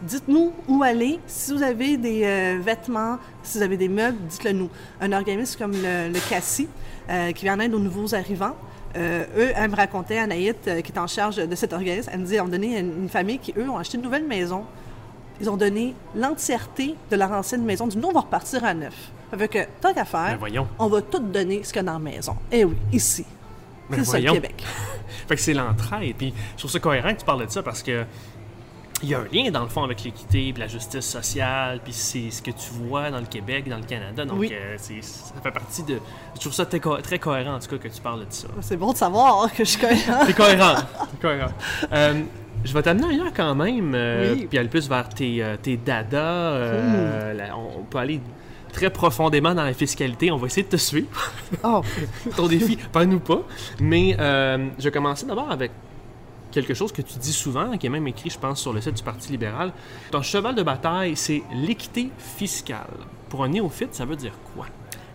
[0.03, 1.20] Dites-nous où aller.
[1.27, 4.70] Si vous avez des vêtements, si vous avez des meubles, dites-le nous.
[4.99, 8.57] Un organisme comme le, le qui vient en aide aux nouveaux arrivants,
[8.96, 12.40] eux, elle me racontait, Anaït, qui est en charge de cet organisme, elle me dit,
[12.40, 14.64] ont donné une, une famille qui, eux, ont acheté une nouvelle maison.
[15.40, 17.87] Ils ont donné l'entièreté de leur ancienne maison.
[17.87, 18.94] Du nous, on va repartir à neuf.
[19.37, 21.92] Fait que, tant qu'à faire, Ben on va tout donner ce qu'il y a dans
[21.94, 22.37] la maison.
[22.50, 23.24] Eh oui, ici.
[23.88, 24.33] Ben C'est ça, le.
[24.33, 24.64] Québec.
[25.29, 26.14] Fait que c'est l'entraide.
[26.16, 28.05] Puis je trouve ça cohérent que tu parles de ça parce que
[29.03, 31.94] il y a un lien dans le fond avec l'équité, puis la justice sociale, puis
[31.94, 34.26] c'est ce que tu vois dans le Québec, dans le Canada.
[34.26, 34.53] Donc Oui.
[34.53, 35.98] euh, ça fait partie de.
[36.35, 38.48] Je trouve ça très, co- très cohérent en tout cas que tu parles de ça.
[38.61, 40.24] C'est bon de savoir que je suis cohérente.
[40.26, 40.74] C'est cohérent.
[41.12, 41.53] C'est cohérent.
[41.92, 42.22] Euh,
[42.64, 44.46] je vais t'amener ailleurs quand même, euh, Oui.
[44.46, 46.18] puis aller plus vers tes, euh, tes dada.
[46.18, 48.20] euh, on, on peut aller
[48.73, 50.31] très profondément dans la fiscalité.
[50.31, 51.09] On va essayer de te suivre.
[51.64, 51.83] Oh,
[52.37, 53.42] ton défi, pas nous pas.
[53.81, 55.73] Mais euh, je vais commencer d'abord avec
[56.53, 58.94] quelque chose que tu dis souvent, qui est même écrit, je pense, sur le site
[58.96, 59.73] du Parti libéral.
[60.11, 62.87] Ton cheval de bataille, c'est l'équité fiscale.
[63.29, 64.66] Pour un néophyte, ça veut dire quoi?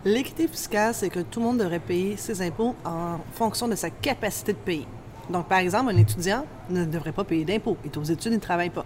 [0.04, 3.90] L'équité fiscale, c'est que tout le monde devrait payer ses impôts en fonction de sa
[3.90, 4.86] capacité de payer.
[5.30, 7.76] Donc, par exemple, un étudiant ne devrait pas payer d'impôts.
[7.84, 8.84] Il est aux études, il ne travaille pas.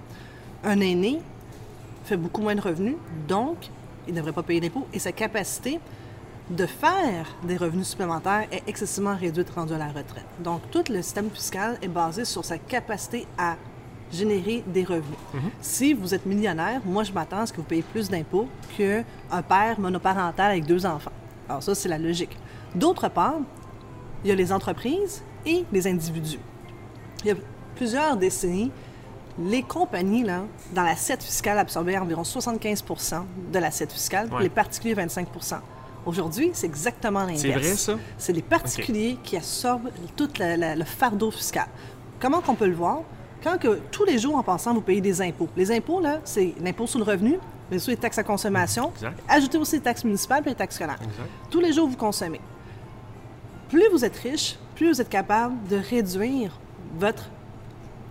[0.64, 1.20] Un aîné
[2.05, 2.96] fait beaucoup moins de revenus,
[3.29, 3.68] donc
[4.07, 4.87] il ne devrait pas payer d'impôts.
[4.92, 5.81] Et sa capacité
[6.48, 10.26] de faire des revenus supplémentaires est excessivement réduite rendu à la retraite.
[10.40, 13.57] Donc, tout le système fiscal est basé sur sa capacité à
[14.11, 15.18] générer des revenus.
[15.61, 19.05] Si vous êtes millionnaire, moi, je m'attends à ce que vous payez plus d'impôts qu'un
[19.42, 21.12] père monoparental avec deux enfants.
[21.48, 22.37] Alors ça, c'est la logique.
[22.74, 23.37] D'autre part,
[24.24, 26.38] il y a les entreprises et les individus.
[27.22, 27.35] Il y a
[27.76, 28.70] plusieurs décennies,
[29.38, 30.42] les compagnies, là,
[30.74, 34.42] dans l'assiette fiscale, absorbaient environ 75% de l'assiette fiscale, Ouais.
[34.42, 35.61] les particuliers 25%
[36.07, 37.40] Aujourd'hui, c'est exactement l'inverse.
[37.42, 37.94] C'est vrai, ça?
[38.16, 41.66] C'est les particuliers qui absorbent tout la- la- le fardeau fiscal.
[42.18, 43.00] Comment qu'on peut le voir?
[43.44, 45.48] Quand que tous les jours, en passant, vous payez des impôts.
[45.59, 47.38] Les impôts, là, c'est l'impôt sur le revenu,
[47.70, 48.90] mais aussi les taxes à consommation.
[48.96, 49.20] Exact.
[49.29, 50.98] Ajoutez aussi les taxes municipales et les taxes scolaires.
[51.50, 52.40] Tous les jours, vous consommez.
[53.68, 56.58] Plus vous êtes riche, plus vous êtes capable de réduire
[56.98, 57.28] votre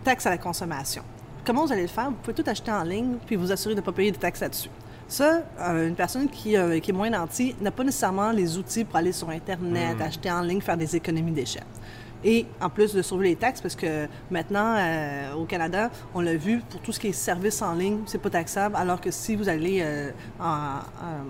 [0.03, 1.01] taxe à la consommation.
[1.43, 2.11] Comment vous allez le faire?
[2.11, 4.41] Vous pouvez tout acheter en ligne puis vous assurer de ne pas payer de taxes
[4.41, 4.69] là-dessus.
[5.07, 8.85] Ça, euh, une personne qui, euh, qui est moins nantie n'a pas nécessairement les outils
[8.85, 11.65] pour aller sur Internet, acheter en ligne, faire des économies d'échelle.
[12.23, 16.35] Et en plus de sauver les taxes, parce que maintenant, euh, au Canada, on l'a
[16.35, 19.35] vu, pour tout ce qui est services en ligne, c'est pas taxable, alors que si
[19.35, 21.25] vous allez euh, en, en-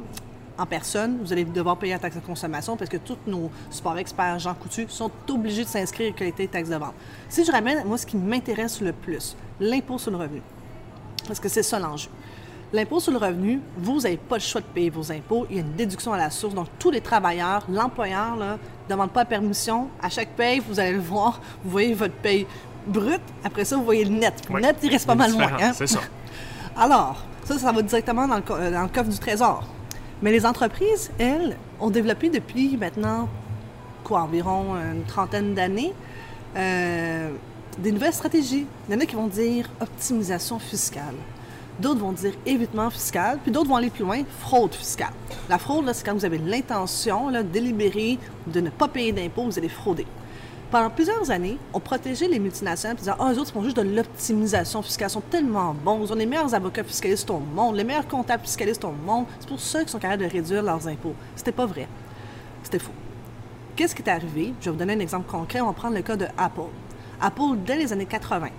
[0.60, 3.98] en personne, vous allez devoir payer la taxe de consommation parce que tous nos sports
[3.98, 6.93] experts, Jean Coutu, sont obligés de s'inscrire et collecter les taxes de vente.
[7.30, 10.41] Si je ramène, moi, ce qui m'intéresse le plus, l'impôt sur le revenu,
[11.28, 12.10] parce que c'est ça l'enjeu.
[12.72, 15.48] L'impôt sur le revenu, vous n'avez pas le choix de payer vos impôts.
[15.50, 16.54] Il y a une déduction à la source.
[16.54, 19.88] Donc, tous les travailleurs, l'employeur, ne demande pas la permission.
[20.04, 22.45] À chaque paye, vous allez le voir, vous voyez votre paye
[22.86, 23.22] brute.
[23.43, 24.43] Après ça, vous voyez le net.
[24.54, 25.50] Le net, il reste pas mal moins.
[25.60, 25.72] hein?
[25.74, 26.02] C'est ça.
[26.78, 29.63] Alors, ça, ça va directement dans le, euh, dans le coffre du Trésor.
[30.22, 33.30] Mais les entreprises, elles, ont développé depuis maintenant,
[34.04, 35.94] quoi, environ une trentaine d'années,
[36.58, 37.30] euh,
[37.78, 38.66] des nouvelles stratégies.
[38.88, 41.16] Il y en a qui vont dire optimisation fiscale.
[41.80, 45.14] D'autres vont dire évitement fiscal, puis d'autres vont aller plus loin, fraude fiscale.
[45.48, 49.70] La fraude, c'est quand vous avez l'intention délibérée de ne pas payer d'impôts, vous allez
[49.70, 50.06] frauder.
[50.72, 53.82] Pendant plusieurs années, on protégeait les multinationales en disant Ah, eux autres font juste de
[53.82, 57.84] l'optimisation fiscale, ils sont tellement bons, ils ont les meilleurs avocats fiscalistes au monde, les
[57.84, 61.16] meilleurs comptables fiscalistes au monde, c'est pour ça qu'ils sont capables de réduire leurs impôts.
[61.36, 61.88] C'était pas vrai.
[62.62, 62.92] C'était faux.
[63.76, 64.54] Qu'est-ce qui est arrivé?
[64.60, 65.60] Je vais vous donner un exemple concret.
[65.60, 66.70] On va prendre le cas de Apple.
[67.20, 68.50] Apple, dès les années 80,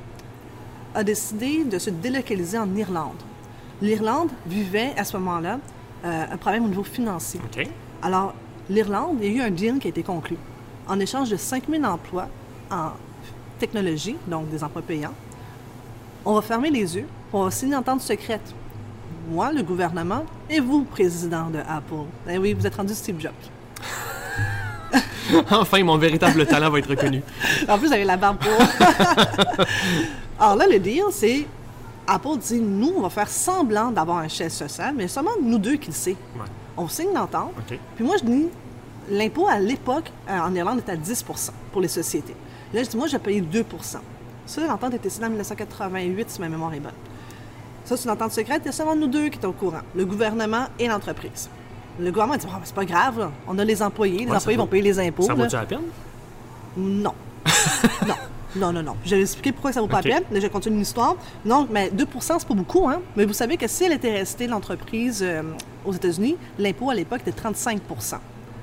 [0.96, 3.22] a décidé de se délocaliser en Irlande.
[3.80, 5.60] L'Irlande vivait à ce moment-là
[6.04, 7.40] euh, un problème au niveau financier.
[8.02, 8.34] Alors,
[8.68, 10.36] l'Irlande, il y a eu un deal qui a été conclu.
[10.90, 12.26] En échange de 5 000 emplois
[12.68, 12.90] en
[13.60, 15.14] technologie, donc des emplois payants,
[16.24, 18.52] on va fermer les yeux, on va signer une entente secrète.
[19.30, 22.08] Moi, le gouvernement, et vous, président de Apple.
[22.28, 23.30] Eh oui, vous êtes rendu Steve Jobs.
[25.52, 27.22] enfin, mon véritable talent va être reconnu.
[27.68, 28.50] En plus, vous avez la barbe pour.
[30.40, 31.46] Alors là, le deal, c'est
[32.04, 35.76] Apple dit nous, on va faire semblant d'avoir un chef social, mais seulement nous deux
[35.76, 36.16] qui le sait.
[36.34, 36.46] Ouais.
[36.76, 37.52] On signe l'entente.
[37.94, 38.46] Puis moi, je dis
[39.08, 42.34] l'impôt à l'époque euh, en Irlande était à 10% pour les sociétés.
[42.74, 43.64] Là, je dis moi, je vais payer 2%
[44.46, 46.92] Ça, l'entente était signée en 1988, si ma mémoire est bonne.
[47.84, 48.62] Ça, c'est une entente secrète.
[48.64, 51.48] Il y a seulement nous deux qui étaient au courant, le gouvernement et l'entreprise.
[51.98, 53.30] Le gouvernement dit, Ah, c'est pas grave, là.
[53.48, 55.22] on a les employés, les Ouais, employés vaut- vont payer les impôts.
[55.24, 55.80] Ça vaut-tu la peine?
[56.76, 57.14] Non.
[58.06, 58.14] non.
[58.56, 58.96] Non, non, non.
[59.04, 60.24] Je vais expliquer pourquoi ça vaut pas la peine.
[60.32, 61.14] Là, je continue l'histoire.
[61.44, 63.00] Non, mais 2% c'est pas beaucoup, hein.
[63.16, 65.42] Mais vous savez que si elle était restée, l'entreprise, euh,
[65.84, 67.80] aux États-Unis, l'impôt à l'époque était 35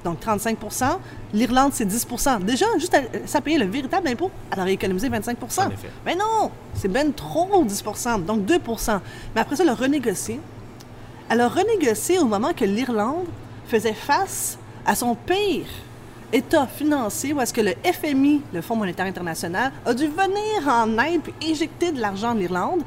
[0.04, 0.98] donc 35%
[1.34, 5.38] L'Irlande, c'est 10% Déjà, juste à, ça payer le véritable impôt, elle aurait économisé 25
[5.42, 5.90] En effet.
[6.06, 9.00] Mais non, c'est ben trop 10% donc 2%
[9.36, 10.40] Mais après ça, elle a renégocié.
[11.30, 13.26] Elle a renégocié au moment que l'Irlande
[13.68, 15.66] faisait face à son pire
[16.32, 20.98] état financier où est-ce que le FMI, le Fonds monétaire international, a dû venir en
[21.04, 22.82] aide puis éjecter de l'argent en Irlande.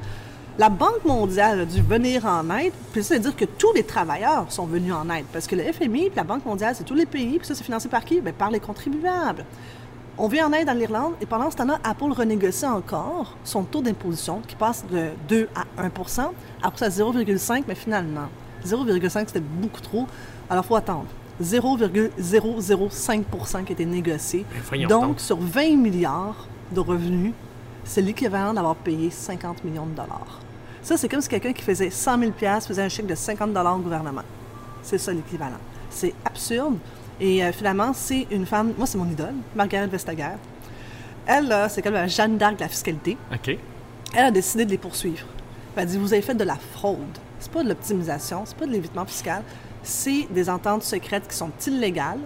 [0.61, 3.83] La Banque mondiale a dû venir en aide, puis ça veut dire que tous les
[3.83, 6.92] travailleurs sont venus en aide, parce que le FMI et la Banque mondiale, c'est tous
[6.92, 8.20] les pays, puis ça, c'est financé par qui?
[8.20, 9.46] Bien, par les contribuables.
[10.18, 13.81] On vient en aide dans l'Irlande, et pendant ce temps-là, Apple renégocie encore son taux
[13.81, 16.29] d'imposition, qui passe de 2 à 1%
[16.62, 18.29] après ça 0,5, mais finalement,
[18.66, 20.05] 0,5, c'était beaucoup trop,
[20.51, 21.07] alors il faut attendre.
[21.42, 24.44] 0,005% qui a été négocié.
[24.70, 27.33] Ben, donc, sur 20 milliards de revenus,
[27.83, 30.40] c'est l'équivalent d'avoir payé 50 millions de dollars.
[30.82, 33.76] Ça, c'est comme si quelqu'un qui faisait 100 000 faisait un chèque de 50 dollars
[33.76, 34.22] au gouvernement.
[34.82, 35.58] C'est ça l'équivalent.
[35.90, 36.76] C'est absurde.
[37.20, 40.36] Et euh, finalement, c'est une femme, moi c'est mon idole, Margaret Vestager.
[41.26, 43.16] Elle, c'est comme la Jeanne d'Arc de la fiscalité.
[43.32, 43.56] OK.
[44.14, 45.26] Elle a décidé de les poursuivre.
[45.76, 46.98] Elle a dit, vous avez fait de la fraude.
[47.38, 49.42] C'est pas de l'optimisation, c'est pas de l'évitement fiscal,
[49.82, 52.18] c'est des ententes secrètes qui sont illégales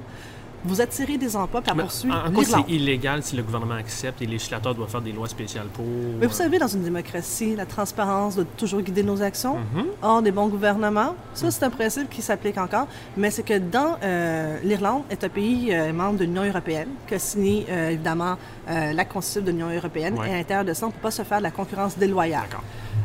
[0.64, 4.26] vous attirez des emplois par poursuivre En, quoi c'est illégal si le gouvernement accepte et
[4.26, 5.84] le législateur doit faire des lois spéciales pour.
[6.18, 9.56] Mais vous savez, dans une démocratie, la transparence doit toujours guider nos actions.
[9.56, 9.86] Mhm.
[10.02, 12.86] Or, des bons gouvernements, ça, c'est un principe qui s'applique encore.
[13.16, 17.14] Mais c'est que dans euh, l'Irlande est un pays euh, membre de l'Union européenne qui
[17.14, 20.16] a signé, euh, évidemment, la Constitution de l'Union européenne.
[20.26, 22.48] Et à l'intérieur de ça, on ne peut pas se faire de la concurrence déloyale.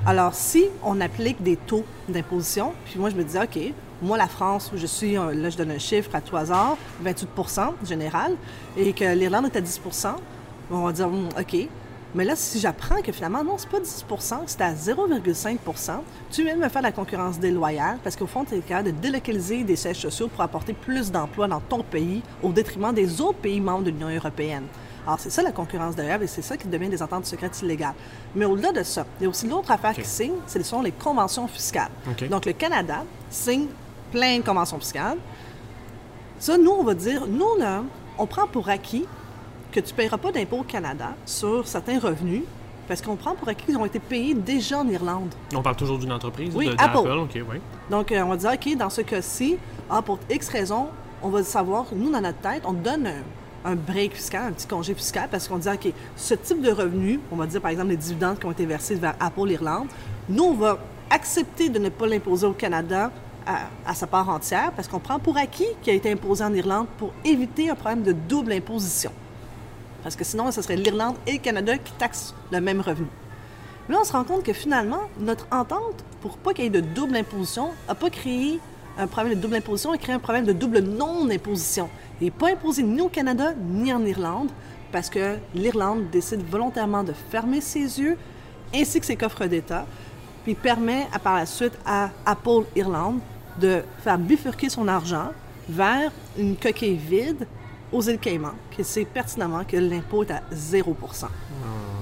[0.09, 3.59] Alors, si on applique des taux d'imposition, puis moi, je me dis, OK,
[4.01, 7.73] moi, la France, où je suis, là, je donne un chiffre à tout hasard, 28%
[7.87, 8.31] général,
[8.75, 10.15] et que l'Irlande est à 10%
[10.71, 11.67] on va dire, hmm, OK.
[12.15, 15.91] Mais là, si j'apprends que finalement, non, c'est pas 10% c'est à 0,5%
[16.31, 18.99] tu viens de me faire la concurrence déloyale parce qu'au fond, tu es capable de
[18.99, 23.37] délocaliser des sièges sociaux pour apporter plus d'emplois dans ton pays au détriment des autres
[23.37, 24.65] pays membres de l'Union européenne.
[25.05, 27.93] Alors, c'est ça la concurrence déloyale et c'est ça qui devient des ententes secrètes illégales.
[28.35, 30.91] Mais au-delà de ça, il y a aussi l'autre affaire qui signe, ce sont les
[30.91, 31.91] conventions fiscales.
[32.29, 33.67] Donc, le Canada signe
[34.11, 35.17] plein de conventions fiscales.
[36.39, 37.83] Ça, nous, on va dire, nous, là,
[38.17, 39.05] on prend pour acquis
[39.71, 42.43] que tu ne paieras pas d'impôt au Canada sur certains revenus
[42.87, 45.33] parce qu'on prend pour acquis qu'ils ont été payés déjà en Irlande.
[45.53, 47.07] On parle toujours d'une entreprise, oui, de, Apple.
[47.07, 47.59] Oui.
[47.91, 49.57] Donc, euh, on va dire, OK, dans ce cas-ci,
[49.89, 50.87] ah, pour X raisons,
[51.21, 53.21] on va savoir, nous, dans notre tête, on donne un,
[53.65, 57.19] un break fiscal, un petit congé fiscal, parce qu'on dit, OK, ce type de revenus,
[57.31, 59.87] on va dire, par exemple, les dividendes qui ont été versés vers Apple Irlande,
[60.27, 63.11] nous, on va accepter de ne pas l'imposer au Canada
[63.85, 66.87] à, sa part entière parce qu'on prend pour acquis qu'il a été imposé en Irlande
[66.97, 69.11] pour éviter un problème de double imposition.
[70.03, 73.07] Parce que sinon, ce serait l'Irlande et le Canada qui taxent le même revenu.
[73.87, 76.69] Mais là, on se rend compte que finalement, notre entente, pour pas qu'il y ait
[76.69, 78.59] de double imposition, n'a pas créé
[78.97, 81.89] un problème de double imposition, a créé un problème de double non-imposition.
[82.21, 84.49] N'est pas imposé ni au Canada ni en Irlande
[84.91, 88.17] parce que l'Irlande décide volontairement de fermer ses yeux
[88.73, 89.85] ainsi que ses coffres d'État,
[90.43, 93.19] puis permet à, par la suite à Apple Irlande
[93.59, 95.29] de faire bifurquer son argent
[95.67, 97.47] vers une coquille vide
[97.91, 101.27] aux îles Caïmans, qui sait pertinemment que l'impôt est à 0 ah.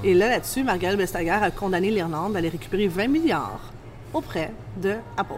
[0.03, 3.71] Et là, là-dessus, Margaret Vestager a condamné l'Irlande à aller récupérer 20 milliards
[4.13, 5.33] auprès de Apple.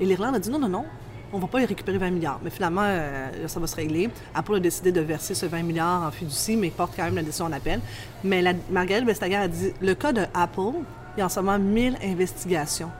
[0.00, 0.84] Et l'Irlande a dit non, non, non,
[1.32, 2.40] on ne va pas les récupérer 20 milliards.
[2.42, 4.10] Mais finalement, euh, ça va se régler.
[4.34, 7.22] Apple a décidé de verser ce 20 milliards en fiducie, mais porte quand même la
[7.22, 7.80] décision en appel.
[8.24, 10.80] Mais la, Margaret Vestager a dit le cas de Apple,
[11.16, 12.90] il y a en ce moment 1000 investigations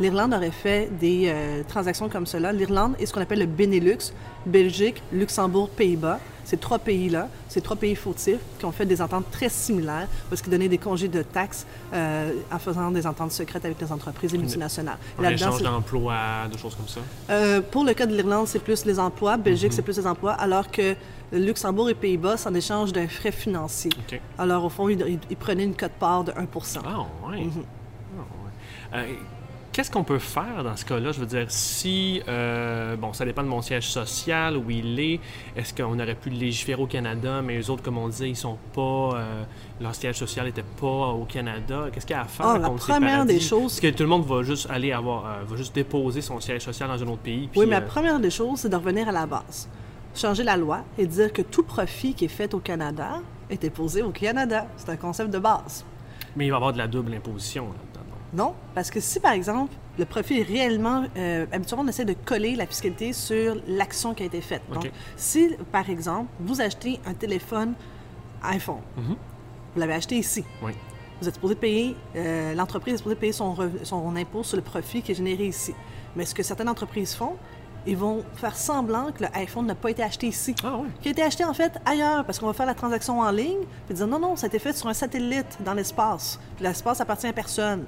[0.00, 2.52] l'Irlande aurait fait des euh, transactions comme cela.
[2.52, 4.12] L'Irlande est ce qu'on appelle le Benelux,
[4.44, 6.20] Belgique, Luxembourg, Pays-Bas.
[6.46, 10.40] Ces trois pays-là, ces trois pays fautifs qui ont fait des ententes très similaires parce
[10.40, 14.32] qu'ils donnaient des congés de taxes euh, en faisant des ententes secrètes avec les entreprises
[14.32, 14.96] et multinationales.
[15.18, 17.00] Un échange d'emplois, de choses comme ça?
[17.30, 19.36] Euh, pour le cas de l'Irlande, c'est plus les emplois.
[19.36, 19.86] Belgique, c'est mhm.
[19.86, 20.94] plus les emplois, alors que
[21.32, 23.90] Luxembourg et Pays-Bas, c'est en échange d'un frais financier.
[24.38, 27.50] Alors, au fond, ils, prenaient une cote-part de 1% Ah, oui.
[29.76, 31.12] Qu'est-ce qu'on peut faire dans ce cas-là?
[31.12, 35.20] Je veux dire, si, euh, bon, ça dépend de mon siège social, où il est,
[35.54, 38.56] est-ce qu'on aurait pu légiférer au Canada, mais les autres, comme on disait, ils sont
[38.72, 39.42] pas, euh,
[39.78, 41.88] leur siège social n'était pas au Canada.
[41.92, 43.74] Qu'est-ce qu'il y a à faire oh, la première des choses...
[43.74, 46.62] Est-ce que tout le monde va juste aller avoir, euh, va juste déposer son siège
[46.62, 47.50] social dans un autre pays?
[47.54, 49.68] oui, mais la première des choses, c'est de revenir à la base.
[50.14, 54.00] Changer la loi et dire que tout profit qui est fait au Canada est déposé
[54.00, 54.68] au Canada.
[54.78, 55.84] C'est un concept de base.
[56.34, 57.64] Mais il va y avoir de la double imposition.
[57.64, 57.85] Là.
[58.32, 61.04] Non, parce que si, par exemple, le profit est réellement...
[61.16, 64.62] Euh, habituellement, on essaie de coller la fiscalité sur l'action qui a été faite.
[64.72, 67.74] Donc, si, par exemple, vous achetez un téléphone
[68.42, 69.16] iPhone, mhm.
[69.74, 70.44] vous l'avez acheté ici.
[71.20, 75.00] Vous êtes supposé payer, euh, l'entreprise est supposée payer son, son impôt sur le profit
[75.00, 75.74] qui est généré ici.
[76.14, 77.36] Mais ce que certaines entreprises font,
[77.86, 80.54] ils vont faire semblant que l'iPhone n'a pas été acheté ici.
[80.64, 80.80] Ah.
[81.00, 83.64] Qui a été acheté en fait ailleurs, parce qu'on va faire la transaction en ligne,
[83.86, 86.40] puis dire non, non, ça a été fait sur un satellite dans l'espace.
[86.56, 87.84] Puis l'espace appartient à personne.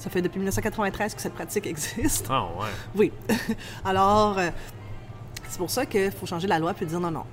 [0.00, 2.26] Ça fait depuis 1993 que cette pratique existe.
[2.30, 2.68] Ah ouais.
[2.96, 3.12] Oui.
[3.84, 4.48] Alors, euh,
[5.48, 7.24] c'est pour ça qu'il faut changer la loi puis dire non, non.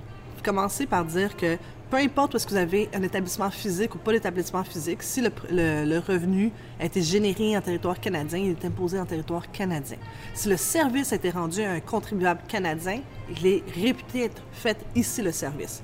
[0.44, 1.56] Commencez par dire que
[1.90, 5.22] peu importe où est-ce que vous avez un établissement physique ou pas d'établissement physique, si
[5.22, 9.50] le, le- le revenu a été généré en territoire canadien, il est imposé en territoire
[9.50, 9.96] canadien.
[10.34, 13.00] Si le service a été rendu à un contribuable canadien,
[13.34, 15.82] il est réputé être fait ici le service.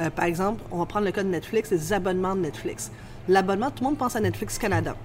[0.00, 2.90] Euh, par exemple, on va prendre le cas de Netflix, les abonnements de Netflix.
[3.28, 4.96] L'abonnement, tout le monde pense à Netflix Canada.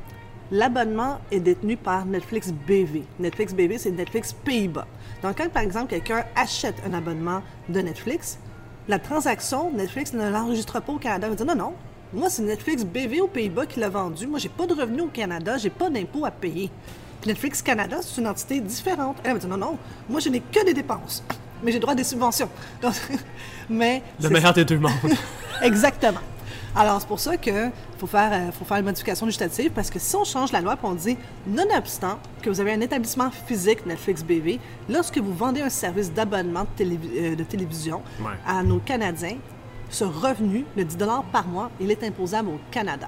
[0.52, 3.04] L'abonnement est détenu par Netflix BV.
[3.20, 4.88] Netflix BV, c'est Netflix Pays-Bas.
[5.22, 8.40] Donc, quand, par exemple, quelqu'un achète un abonnement de Netflix,
[8.88, 11.28] la transaction, Netflix ne l'enregistre pas au Canada.
[11.28, 11.74] Il va dire non, non,
[12.12, 14.26] moi, c'est Netflix BV aux Pays-Bas qui l'a vendu.
[14.26, 16.72] Moi, j'ai pas de revenus au Canada, j'ai pas d'impôts à payer.
[17.22, 19.18] Puis Netflix Canada, c'est une entité différente.
[19.24, 19.78] Elle va dire non, non,
[20.10, 21.24] moi, je n'ai que des dépenses,
[21.62, 22.50] mais j'ai droit à des subventions.
[22.82, 22.96] Donc,
[23.70, 24.94] mais Le meilleur des deux mondes.
[25.62, 26.22] Exactement.
[26.76, 30.00] Alors, c'est pour ça qu'il faut faire, euh, faut faire une modification législative parce que
[30.00, 31.18] si on change la loi et on dit,
[31.48, 36.66] nonobstant que vous avez un établissement physique Netflix BV, lorsque vous vendez un service d'abonnement
[36.78, 38.32] de, euh, de télévision Ouais.
[38.48, 39.38] à nos Canadiens,
[39.90, 40.98] ce revenu de 10
[41.32, 43.08] par mois, il est imposable au Canada.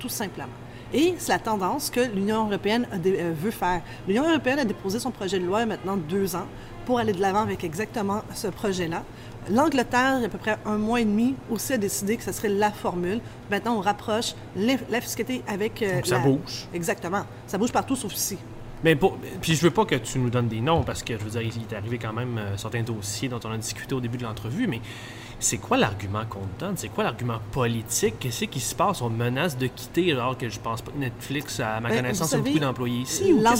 [0.00, 0.48] Tout simplement.
[0.92, 3.80] Et c'est la tendance que l'Union européenne euh, veut faire.
[4.06, 6.46] L'Union européenne a déposé son projet de loi il y a maintenant deux ans
[6.84, 9.02] pour aller de l'avant avec exactement ce projet-là.
[9.50, 12.22] L'Angleterre, il y a à peu près un mois et demi, aussi a décidé que
[12.22, 13.20] ce serait la formule.
[13.50, 15.82] Maintenant, on rapproche la fiscalité avec...
[15.82, 16.66] euh, ça la- bouge.
[16.72, 17.24] Exactement.
[17.46, 18.38] Ça bouge partout sauf ici.
[18.82, 21.24] Mais pour, puis je veux pas que tu nous donnes des noms parce que je
[21.24, 24.00] veux dire, il est arrivé quand même euh, certains dossiers dont on a discuté au
[24.00, 24.80] début de l'entrevue, mais
[25.44, 26.74] c'est quoi l'argument qu'on te donne?
[26.76, 28.14] C'est quoi l'argument politique?
[28.18, 29.00] Qu'est-ce qui se passe?
[29.02, 32.32] On menace de quitter alors que je pense pas que Netflix, à ma Ben, connaissance,
[32.32, 33.32] a beaucoup d'employés ici.
[33.32, 33.54] Ou L'an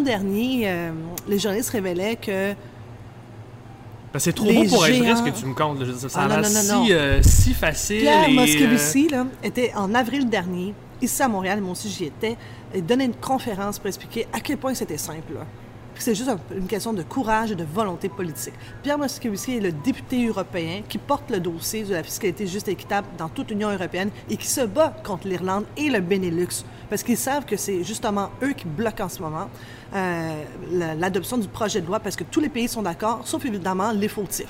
[0.00, 0.92] der- dernier, euh,
[1.28, 2.54] les journalistes révélaient que
[4.12, 5.84] Ben, c'est trop les beau pour être vrai ce que tu me comptes.
[6.08, 6.96] ça Ah, a non, l'air non, non, si, non.
[6.98, 8.00] euh, si facile.
[8.00, 12.36] Pierre et, Moscovici là, était en avril dernier, ici à Montréal, moi aussi j'y étais,
[12.74, 15.34] et donnait une conférence pour expliquer à quel point c'était simple.
[15.34, 15.46] là.
[16.00, 18.54] Puis C'est juste un- une question de courage et de volonté politique.
[18.82, 22.70] Pierre Moscovici est le député européen qui porte le dossier de la fiscalité juste et
[22.70, 26.64] équitable dans toute l'Union européenne et qui se bat contre l'Irlande et le Benelux.
[26.88, 29.50] Parce qu'ils savent que c'est justement eux qui bloquent en ce moment
[29.94, 30.42] euh,
[30.72, 33.92] la- l'adoption du projet de loi parce que tous les pays sont d'accord, sauf évidemment
[33.92, 34.46] les fautifs.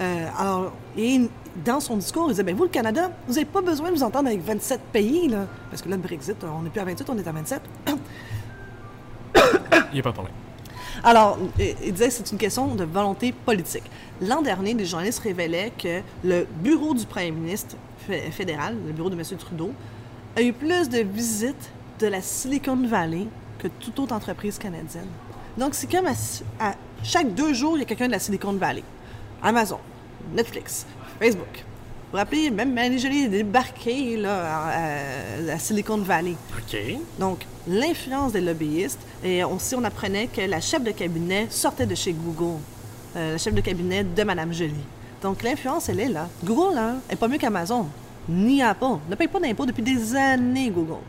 [0.00, 1.20] Euh, alors, et
[1.64, 4.02] dans son discours, il disait, ben vous, le Canada, vous n'avez pas besoin de vous
[4.02, 5.46] entendre avec 27 pays, là.
[5.70, 7.62] Parce que là, le Brexit, on n'est plus à 28, on est à 27.
[9.36, 10.34] Il n'y a pas de problème.
[11.04, 13.84] Alors, il disait que c'est une question de volonté politique.
[14.20, 17.76] L'an dernier, des journalistes révélaient que le bureau du premier ministre
[18.06, 19.22] fé- fédéral, le bureau de M.
[19.38, 19.72] Trudeau,
[20.36, 23.26] a eu plus de visites de la Silicon Valley
[23.58, 25.08] que toute autre entreprise canadienne.
[25.56, 26.12] Donc, c'est comme à,
[26.60, 28.82] à chaque deux jours, il y a quelqu'un de la Silicon Valley.
[29.42, 29.78] Amazon,
[30.34, 30.86] Netflix,
[31.20, 31.64] Facebook.
[32.06, 36.34] Vous vous rappelez, même Manny Jolie est débarqué là, à, à Silicon Valley.
[36.56, 36.78] OK.
[37.18, 41.96] Donc, l'influence des lobbyistes, et aussi on apprenait que la chef de cabinet sortait de
[41.96, 42.60] chez Google,
[43.16, 44.74] euh, la chef de cabinet de Mme Jolie.
[45.20, 46.28] Donc, l'influence, elle est là.
[46.44, 47.88] Google, là, est pas mieux qu'Amazon,
[48.28, 48.98] ni Apple.
[49.10, 51.02] Ne paye pas d'impôts depuis des années, Google.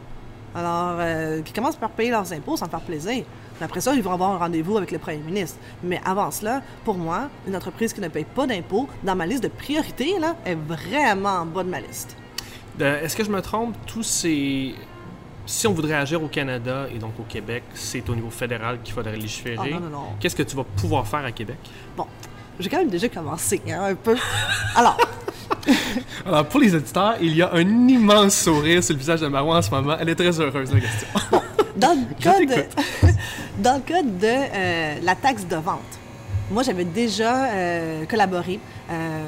[0.55, 3.23] Alors, euh, qui commencent par payer leurs impôts sans faire plaisir.
[3.61, 5.57] Après ça, ils vont avoir un rendez-vous avec le premier ministre.
[5.83, 9.43] Mais avant cela, pour moi, une entreprise qui ne paye pas d'impôts, dans ma liste
[9.43, 12.15] de priorités, là, est vraiment en bas de ma liste.
[12.81, 13.75] Euh, Est-ce que je me trompe?
[13.85, 14.75] Tous ces.
[15.45, 18.93] Si on voudrait agir au Canada et donc au Québec, c'est au niveau fédéral qu'il
[18.93, 19.71] faudrait légiférer.
[19.75, 20.03] Ah, non, non, non.
[20.19, 21.57] Qu'est-ce que tu vas pouvoir faire à Québec?
[21.95, 22.05] Bon,
[22.59, 24.15] j'ai quand même déjà commencé, hein, un peu.
[24.75, 24.97] Alors,
[26.25, 29.57] Alors, pour les auditeurs, il y a un immense sourire sur le visage de Marois
[29.57, 29.95] en ce moment.
[29.99, 31.07] Elle est très heureuse de la question.
[31.77, 33.15] Dans le cas de, t'écoute.
[33.59, 35.79] dans le cas de euh, la taxe de vente,
[36.51, 38.59] moi, j'avais déjà euh, collaboré
[38.89, 39.23] euh,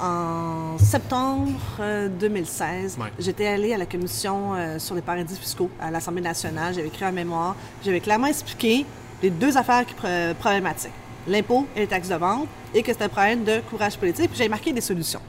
[0.00, 1.50] en septembre
[1.80, 2.96] euh, 2016.
[2.98, 3.08] Ouais.
[3.18, 6.74] J'étais allée à la commission euh, sur les paradis fiscaux à l'Assemblée nationale.
[6.74, 7.54] J'avais écrit un mémoire.
[7.84, 8.86] J'avais clairement expliqué
[9.22, 10.08] les deux affaires qui pro-
[10.38, 10.92] problématiques
[11.28, 14.28] l'impôt et les taxes de vente, et que c'était un problème de courage politique.
[14.30, 15.20] Puis j'avais marqué des solutions.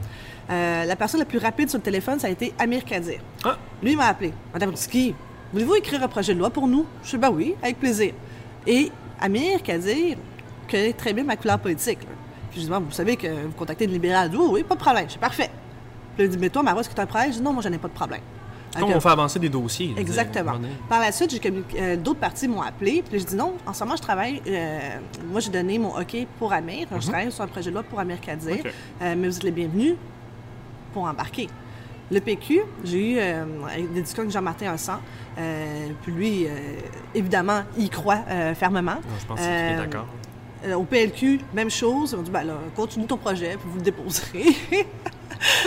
[0.50, 3.20] Euh, la personne la plus rapide sur le téléphone, ça a été Amir Kadir.
[3.44, 4.32] Ah, Lui il m'a appelé.
[4.54, 5.14] Madame Risky,
[5.52, 6.86] voulez-vous écrire un projet de loi pour nous?
[7.04, 8.12] Je dis, ben oui, avec plaisir.
[8.66, 8.90] Et
[9.20, 10.16] Amir Kadir
[10.70, 12.00] connaît très bien ma couleur politique.
[12.02, 12.08] là.
[12.50, 14.30] Puis je dis, Bon, vous savez que vous contactez le libéral.
[14.34, 15.50] Oui, oui, pas de problème, c'est parfait.
[16.16, 17.32] Puis il dit, mais toi, Marois, est-ce que tu as un problème?
[17.32, 18.20] Je dis, non, moi, je n'ai pas de problème.
[18.74, 19.94] Fait on fait avancer des dossiers?
[19.98, 20.54] Exactement.
[20.88, 21.40] Par la suite, j'ai
[21.78, 23.02] euh, d'autres parties m'ont appelé.
[23.06, 24.40] Puis je dis non, en ce moment, je travaille.
[24.46, 24.78] euh,
[25.30, 26.86] moi, j'ai donné mon OK pour Amir.
[26.98, 28.64] Je travaille sur un projet de loi pour Amir Kadir.
[29.02, 29.94] Euh, mais vous êtes les bienvenus
[30.94, 31.48] pour embarquer.
[32.12, 33.44] Le PQ, j'ai eu euh,
[33.94, 35.00] des discussions avec Jean-Martin Hossan.
[35.38, 36.50] Euh, puis lui, euh,
[37.14, 38.96] évidemment, il croit euh, fermement.
[38.96, 40.06] Non, je pense que c'est Euh, d'accord.
[40.76, 42.12] Au PLQ, même chose.
[42.12, 44.44] Ils ont dit, ben là, continue ton projet, puis vous le déposerez.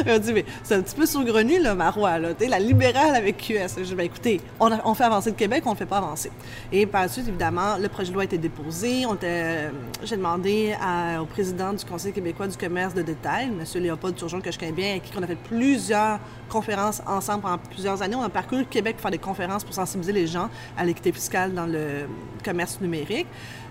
[0.07, 2.33] Ont dit, mais c'est un petit peu saugrenu, là, Marois, là.
[2.33, 3.77] T'es la libérale avec QS.
[3.77, 6.31] J'ai dit, ben écoutez, on, on fait avancer le Québec, on ne fait pas avancer.
[6.71, 9.05] Et par la suite, évidemment, le projet de loi a été déposé.
[9.05, 9.69] On euh,
[10.03, 10.75] J'ai demandé
[11.19, 13.81] au président du Conseil québécois du commerce de détail, M.
[13.81, 17.57] Léopold Turgeon, que je connais bien, avec qui on a fait plusieurs conférences ensemble pendant
[17.57, 18.15] plusieurs années.
[18.15, 21.11] On a parcouru le Québec pour faire des conférences pour sensibiliser les gens à l'équité
[21.11, 22.07] fiscale dans le
[22.43, 23.27] commerce numérique.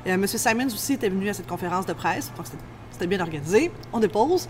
[0.06, 0.26] Euh, M.
[0.26, 2.46] Simons aussi était venu à cette conférence de presse, donc
[2.90, 3.70] c'était bien organisé.
[3.92, 4.48] On dépose.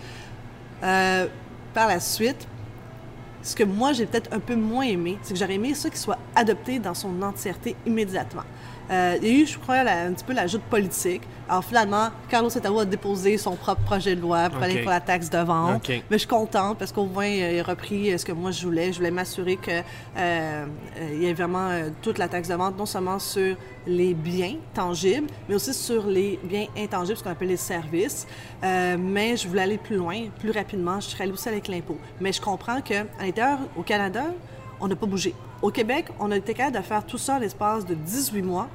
[0.83, 1.27] Euh,
[1.73, 2.47] par la suite,
[3.41, 5.99] ce que moi j'ai peut-être un peu moins aimé, c'est que j'aurais aimé ça qu'il
[5.99, 8.43] soit adopté dans son entièreté immédiatement.
[8.91, 11.21] Euh, il y a eu, je crois, la- un petit peu l'ajout politique.
[11.49, 14.99] Alors finalement, Carlos Etao a déposé son propre projet de loi pour aller pour la
[14.99, 15.75] taxe de vente.
[15.77, 15.89] Ok.
[15.89, 18.49] Mais je suis contente parce qu'au moins, euh, il a repris euh, ce que moi
[18.51, 18.91] je voulais.
[18.91, 19.83] Je voulais m'assurer qu'il
[20.17, 20.65] euh,
[21.13, 23.55] y ait vraiment euh, toute la taxe de vente, non seulement sur
[23.87, 28.25] les biens tangibles, mais aussi sur les biens intangibles, ce qu'on appelle les services.
[28.63, 30.99] Euh, mais je voulais aller plus loin, plus rapidement.
[30.99, 31.97] Je serais allée aussi avec l'impôt.
[32.19, 34.23] Mais je comprends qu'à l'intérieur, au Canada,
[34.79, 35.33] on n'a pas bougé.
[35.65, 38.67] Au Québec, on a été capable de faire tout ça en l'espace de 18 mois.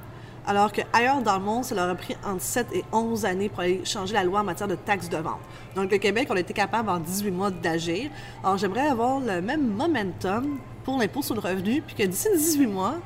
[0.45, 3.61] Alors qu'ailleurs dans le monde, ça leur a pris entre 7 et 11 années pour
[3.61, 5.39] aller changer la loi en matière de taxes de vente.
[5.77, 8.11] Donc, le Québec, on a été capable en 18 mois d'agir.
[8.43, 12.67] Alors, j'aimerais avoir le même momentum pour l'impôt sur le revenu, puis que d'ici 18
[12.67, 12.97] mois,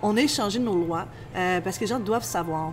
[0.00, 1.04] on ait changé nos lois,
[1.36, 2.72] euh, parce que les gens doivent savoir.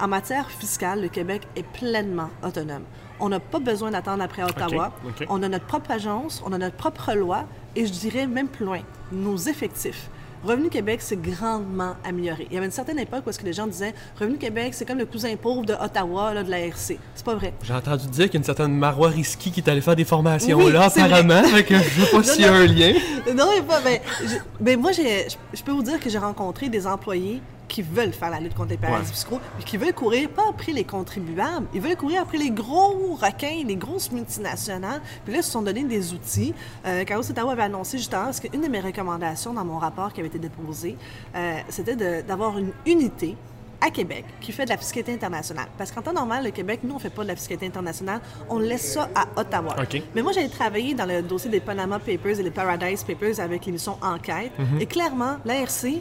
[0.00, 2.82] En matière fiscale, le Québec est pleinement autonome.
[3.20, 4.92] On n'a pas besoin d'attendre après Ottawa.
[5.28, 7.44] On a notre propre agence, on a notre propre loi,
[7.76, 8.80] et je dirais même plus loin,
[9.12, 10.08] nos effectifs.
[10.44, 12.46] Revenu Québec s'est grandement amélioré.
[12.48, 14.98] Il y avait une certaine époque où que les gens disaient Revenu Québec, c'est comme
[14.98, 16.96] le cousin pauvre de Ottawa, là, de la RC.
[17.16, 17.52] C'est pas vrai.
[17.64, 20.04] J'ai entendu dire qu'il y a une certaine Marois Risky qui est allée faire des
[20.04, 21.42] formations Oui, là, apparemment.
[21.42, 22.92] Fait que je sais pas s'il y a un lien.
[23.34, 23.80] Non, a pas.
[23.80, 28.12] Ben, je- ben, moi, je peux vous dire que j'ai rencontré des employés qui veulent
[28.12, 31.66] faire la lutte contre les paradis fiscaux, mais qui veulent courir pas après les contribuables,
[31.74, 35.00] ils veulent courir après les gros requins, les grosses multinationales.
[35.24, 36.54] Puis là, ils se sont donné des outils.
[36.86, 40.20] Euh, Carlos Ottawa avait annoncé justement, parce qu'une de mes recommandations dans mon rapport qui
[40.20, 40.96] avait été déposé,
[41.36, 43.36] euh, c'était d'avoir une unité
[43.80, 45.68] à Québec qui fait de la fiscalité internationale.
[45.76, 48.58] Parce qu'en temps normal, le Québec, nous, on fait pas de la fiscalité internationale, on
[48.58, 49.76] laisse ça à Ottawa.
[49.80, 50.02] OK.
[50.14, 53.66] Mais moi, j'avais travaillé dans le dossier des Panama Papers et les Paradise Papers avec
[53.66, 54.52] l'émission Enquête.
[54.80, 56.00] Et clairement, l'ARC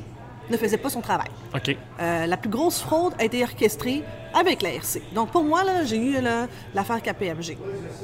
[0.50, 1.28] ne faisait pas son travail.
[1.56, 1.76] OK.
[2.00, 5.02] Euh, la plus grosse fraude a été orchestrée avec l'ARC.
[5.14, 7.58] Donc, pour moi, là, j'ai eu là, l'affaire KPMG.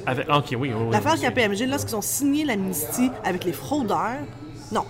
[0.06, 0.58] Avec- OK, oui.
[0.58, 0.92] oui, oui.
[0.92, 4.20] L'affaire KPMG, lorsqu'ils ont signé l'amnistie avec les fraudeurs,
[4.72, 4.86] non.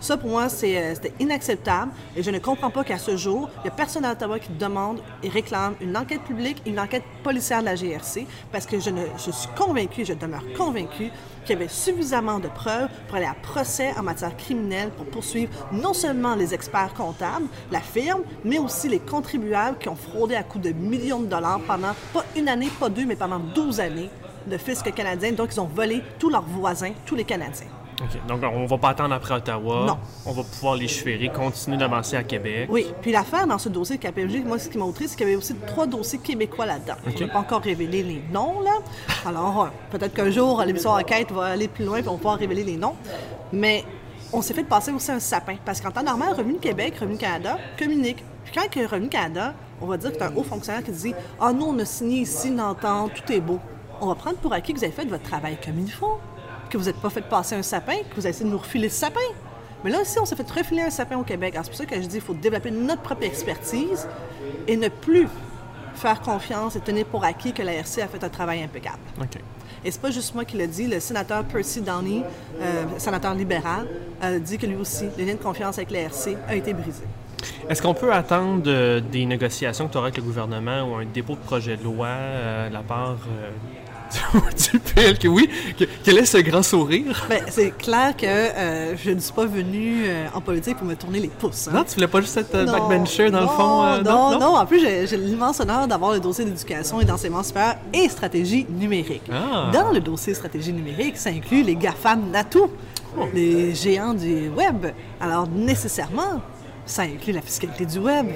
[0.00, 1.90] Ça, pour moi, euh, c'était inacceptable.
[2.16, 4.50] Et je ne comprends pas qu'à ce jour, il n'y a personne à Ottawa qui
[4.52, 8.90] demande et réclame une enquête publique, une enquête policière de la GRC, parce que je,
[9.30, 11.10] suis convaincue, je demeure convaincue,
[11.44, 15.52] qu'il y avait suffisamment de preuves pour aller à procès en matière criminelle pour poursuivre
[15.72, 20.42] non seulement les experts comptables, la firme, mais aussi les contribuables qui ont fraudé à
[20.42, 24.10] coût de millions de dollars pendant pas une année, pas deux, mais pendant 12 années
[24.46, 25.32] de fisc canadien.
[25.32, 27.66] Donc, ils ont volé tous leurs voisins, tous les Canadiens.
[28.00, 28.26] OK.
[28.26, 29.84] Donc, on va pas attendre après Ottawa.
[29.86, 29.98] Non.
[30.26, 32.68] On va pouvoir légiférer, continuer d'avancer à Québec.
[32.70, 35.26] Oui, puis l'affaire dans ce dossier de KPMG, moi, ce qui m'a outré, c'est qu'il
[35.26, 36.94] y avait aussi trois dossiers québécois là-dedans.
[37.06, 38.78] Je n'ai pas encore révélé les noms, là.
[39.26, 42.38] Alors, euh, peut-être qu'un jour, l'émission Enquête va aller plus loin et on va pouvoir
[42.38, 42.94] révéler les noms.
[43.52, 43.84] Mais
[44.32, 45.56] on s'est fait passer aussi un sapin.
[45.64, 48.22] Parce qu'en temps normal, Revenu Québec, Revenu Canada communique.
[48.44, 51.14] Puis quand que Revenu Canada, on va dire que c'est un haut fonctionnaire qui dit
[51.40, 53.58] Ah, nous, on a signé ici une entente, tout est beau.
[54.00, 56.18] On va prendre pour acquis que vous avez fait votre travail comme il faut,
[56.68, 58.88] que vous n'êtes pas fait passer un sapin, que vous avez essayé de nous refiler
[58.88, 59.20] ce sapin.
[59.84, 61.54] Mais là aussi, on s'est fait refiler un sapin au Québec.
[61.54, 64.08] Alors, C'est pour ça que je dis qu'il faut développer notre propre expertise
[64.66, 65.28] et ne plus
[65.94, 68.98] faire confiance et tenir pour acquis que la RC a fait un travail impeccable.
[69.20, 69.40] OK.
[69.84, 72.22] Et c'est pas juste moi qui le dis, le sénateur Percy Downey,
[72.60, 73.86] euh, sénateur libéral,
[74.20, 77.04] a dit que lui aussi, le lien de confiance avec la RC a été brisé.
[77.68, 81.04] Est-ce qu'on peut attendre euh, des négociations que tu auras avec le gouvernement ou un
[81.04, 83.18] dépôt de projet de loi euh, de la part
[84.10, 85.28] du, du PLQ?
[85.28, 85.48] Oui.
[85.78, 87.26] Que- quel est ce grand sourire?
[87.28, 90.94] Ben, c'est clair que euh, je ne suis pas venue euh, en politique pour me
[90.94, 91.68] tourner les pouces.
[91.68, 91.72] hein.
[91.74, 93.84] Non, tu voulais pas juste être euh, Non, backbencher dans le non, fond?
[93.84, 97.76] euh, non, non, En plus, j'ai l'immense honneur d'avoir le dossier d'éducation et d'enseignement supérieur
[97.92, 99.22] et stratégie numérique.
[99.32, 99.70] Ah.
[99.72, 102.70] Dans le dossier stratégie numérique, ça inclut les GAFAM NATO,
[103.34, 104.86] les géants du web.
[105.20, 106.40] Alors, nécessairement,
[106.86, 108.26] ça inclut la fiscalité du web,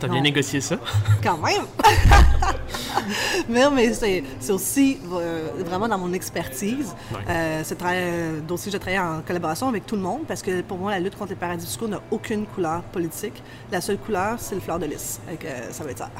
[0.00, 0.76] T'as bien négocié ça?
[1.22, 1.62] quand même.
[3.48, 6.94] mais mais c'est aussi euh, vraiment dans mon expertise.
[7.12, 7.18] Ouais.
[7.28, 10.60] Euh, c'est tra- euh, dossier je travaille en collaboration avec tout le monde parce que
[10.62, 13.42] pour moi, la lutte contre les paradis fiscaux n'a aucune couleur politique.
[13.70, 15.20] La seule couleur, c'est le fleur de lys.
[15.38, 16.10] Que, euh, ça va être ça.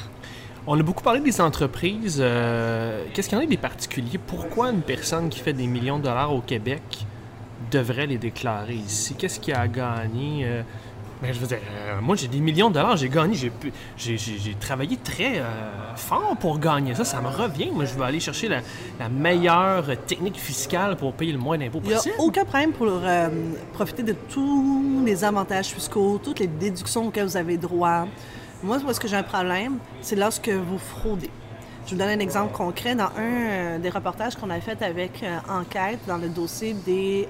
[0.67, 2.17] On a beaucoup parlé des entreprises.
[3.13, 4.19] Qu'est-ce qu'il y en a des particuliers?
[4.19, 7.05] Pourquoi une personne qui fait des millions de dollars au Québec
[7.71, 9.15] devrait les déclarer ici?
[9.15, 10.45] Qu'est-ce qui a gagné?
[10.47, 10.63] Euh,
[11.33, 13.37] je veux dire, euh, moi j'ai des millions de dollars, j'ai gagné,
[13.97, 17.71] j'ai, travaillé très euh, fort pour gagner ça, ça me revient.
[17.73, 18.61] Moi je vais aller chercher la,
[18.99, 22.17] la meilleure technique fiscale pour payer le moins d'impôts Il n'y a possible.
[22.19, 23.29] aucun problème pour euh,
[23.73, 28.07] profiter de tous les avantages fiscaux, toutes les déductions auxquelles vous avez droit.
[28.63, 29.79] Moi, est-ce que j'ai un problème?
[30.01, 31.31] C'est lorsque vous fraudez.
[31.87, 32.95] Je vous donne un exemple concret.
[32.95, 37.29] Dans un des reportages qu'on a fait avec Enquête, dans le dossier des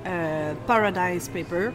[0.69, 1.73] Paradise Papers,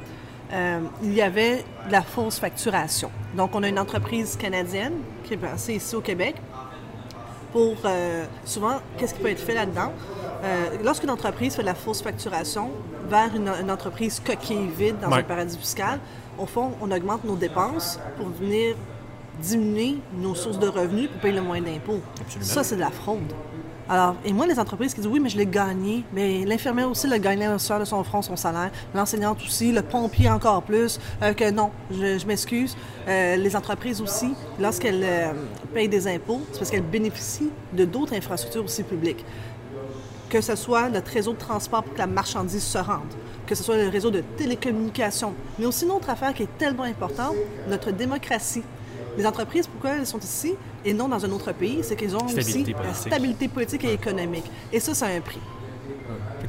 [0.51, 3.11] euh, il y avait de la fausse facturation.
[3.35, 4.93] Donc, on a une entreprise canadienne
[5.23, 6.35] qui est basée ici au Québec,
[7.51, 9.91] pour euh, souvent, qu'est-ce qui peut être fait là-dedans?
[10.43, 12.69] Euh, Lorsqu'une entreprise fait de la fausse facturation
[13.09, 15.19] vers une, une entreprise coquille vide dans Ouais.
[15.19, 15.99] un paradis fiscal,
[16.37, 18.75] au fond, on augmente nos dépenses pour venir
[19.41, 22.01] diminuer nos sources de revenus pour payer le moins d'impôts.
[22.41, 23.19] Ça, c'est de la fraude.
[23.91, 27.07] Alors, et moi, les entreprises qui disent oui, mais je l'ai gagné, mais l'infirmière aussi
[27.07, 31.33] l'a gagné soir de son front, son salaire, l'enseignante aussi, le pompier encore plus, euh,
[31.33, 32.77] que non, je, je m'excuse.
[33.07, 35.33] Euh, les entreprises aussi, lorsqu'elles euh,
[35.73, 39.25] payent des impôts, c'est parce qu'elles bénéficient de d'autres infrastructures aussi publiques.
[40.29, 43.11] Que ce soit notre réseau de transport pour que la marchandise se rende,
[43.47, 46.83] que ce soit le réseau de télécommunications, mais aussi une autre affaire qui est tellement
[46.83, 47.35] importante,
[47.67, 48.61] notre démocratie.
[49.19, 50.53] Les entreprises, pourquoi elles sont ici
[50.85, 53.91] et non dans un autre pays, c'est qu'ils ont Stabilité aussi la stabilité politique et
[53.91, 54.45] économique.
[54.71, 55.41] Et ça, ça a un prix.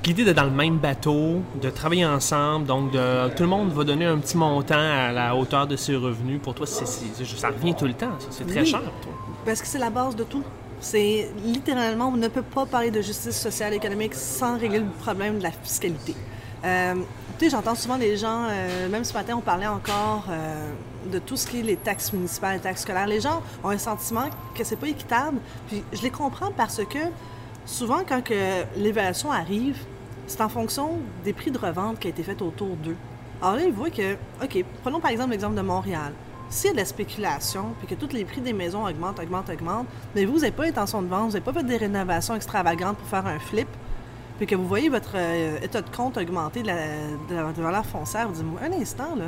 [0.06, 3.82] L'idée d'être dans le même bateau, de travailler ensemble, donc de, tout le monde va
[3.82, 6.40] donner un petit montant à la hauteur de ses revenus.
[6.40, 6.84] Pour toi, ça
[7.48, 8.12] revient tout le temps.
[8.30, 8.66] C'est très Oui.
[8.66, 9.12] cher pour toi.
[9.44, 10.44] Parce que c'est la base de tout.
[10.78, 14.86] C'est littéralement, on ne peut pas parler de justice sociale et économique sans régler le
[15.02, 16.14] problème de la fiscalité.
[16.64, 16.94] Euh,
[17.48, 20.70] j'entends souvent les gens, euh, même ce matin, on parlait encore euh,
[21.10, 23.06] de tout ce qui est les taxes municipales, les taxes scolaires.
[23.06, 25.38] Les gens ont un sentiment que c'est pas équitable.
[25.68, 26.98] Puis je les comprends parce que
[27.64, 29.78] souvent, quand que l'évaluation arrive,
[30.26, 32.96] c'est en fonction des prix de revente qui a été fait autour d'eux.
[33.40, 36.12] Alors là, ils voient que, OK, prenons par exemple l'exemple de Montréal.
[36.50, 39.48] S'il y a de la spéculation, puis que tous les prix des maisons augmentent, augmentent,
[39.48, 42.98] augmentent, mais vous n'avez pas l'intention de vendre, vous n'avez pas fait des rénovations extravagantes
[42.98, 43.68] pour faire un flip,
[44.40, 46.74] puis que vous voyez votre euh, état de compte augmenter de la,
[47.28, 49.26] de la- de la valeur foncière, vous dites, un instant, là,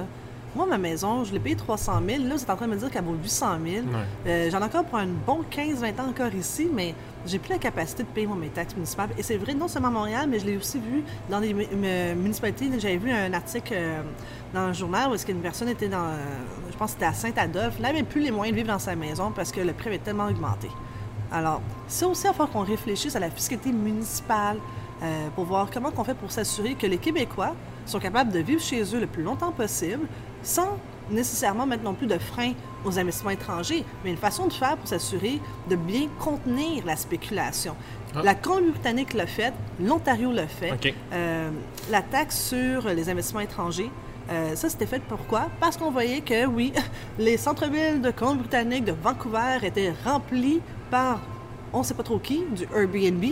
[0.57, 2.77] moi, ma maison, je l'ai payée 300 000, là, vous êtes en train de me
[2.79, 3.87] dire qu'elle vaut 800 000.
[3.87, 3.91] Ouais.
[4.27, 6.95] Euh, J'en ai encore pour un bon 15-20 ans encore ici, mais
[7.27, 9.11] j'ai plus la capacité de payer moi, mes taxes municipales.
[9.19, 11.67] Et c'est vrai, non seulement à Montréal, mais je l'ai aussi vu dans des mu-
[11.75, 12.71] mu- municipalités.
[12.79, 14.03] J'avais vu un article euh,
[14.55, 16.17] dans un journal où est-ce qu'une personne était dans, euh,
[16.71, 18.79] je pense que c'était à Saint-Adolphe, là, elle n'avait plus les moyens de vivre dans
[18.81, 20.69] sa maison parce que le prix avait tellement augmenté.
[21.33, 24.59] Alors, c'est aussi à faire qu'on réfléchisse à la fiscalité municipale
[25.03, 27.55] euh, pour voir comment on fait pour s'assurer que les Québécois
[27.87, 30.07] sont capables de vivre chez eux le plus longtemps possible
[30.43, 30.79] sans
[31.11, 32.53] nécessairement mettre non plus de frein
[32.85, 37.77] aux investissements étrangers, mais une façon de faire pour s'assurer de bien contenir la spéculation.
[38.15, 38.23] Ah.
[38.23, 40.95] La Colombie-Britannique l'a fait, l'Ontario l'a fait.
[41.13, 41.51] Euh,
[41.91, 43.91] la taxe sur les investissements étrangers,
[44.31, 45.49] euh, ça, c'était fait pourquoi?
[45.61, 46.73] Parce qu'on voyait que, oui,
[47.19, 51.21] les centres-villes de Colombie-Britannique, de Vancouver, étaient remplis par,
[51.73, 53.25] on ne sait pas trop qui, du Airbnb,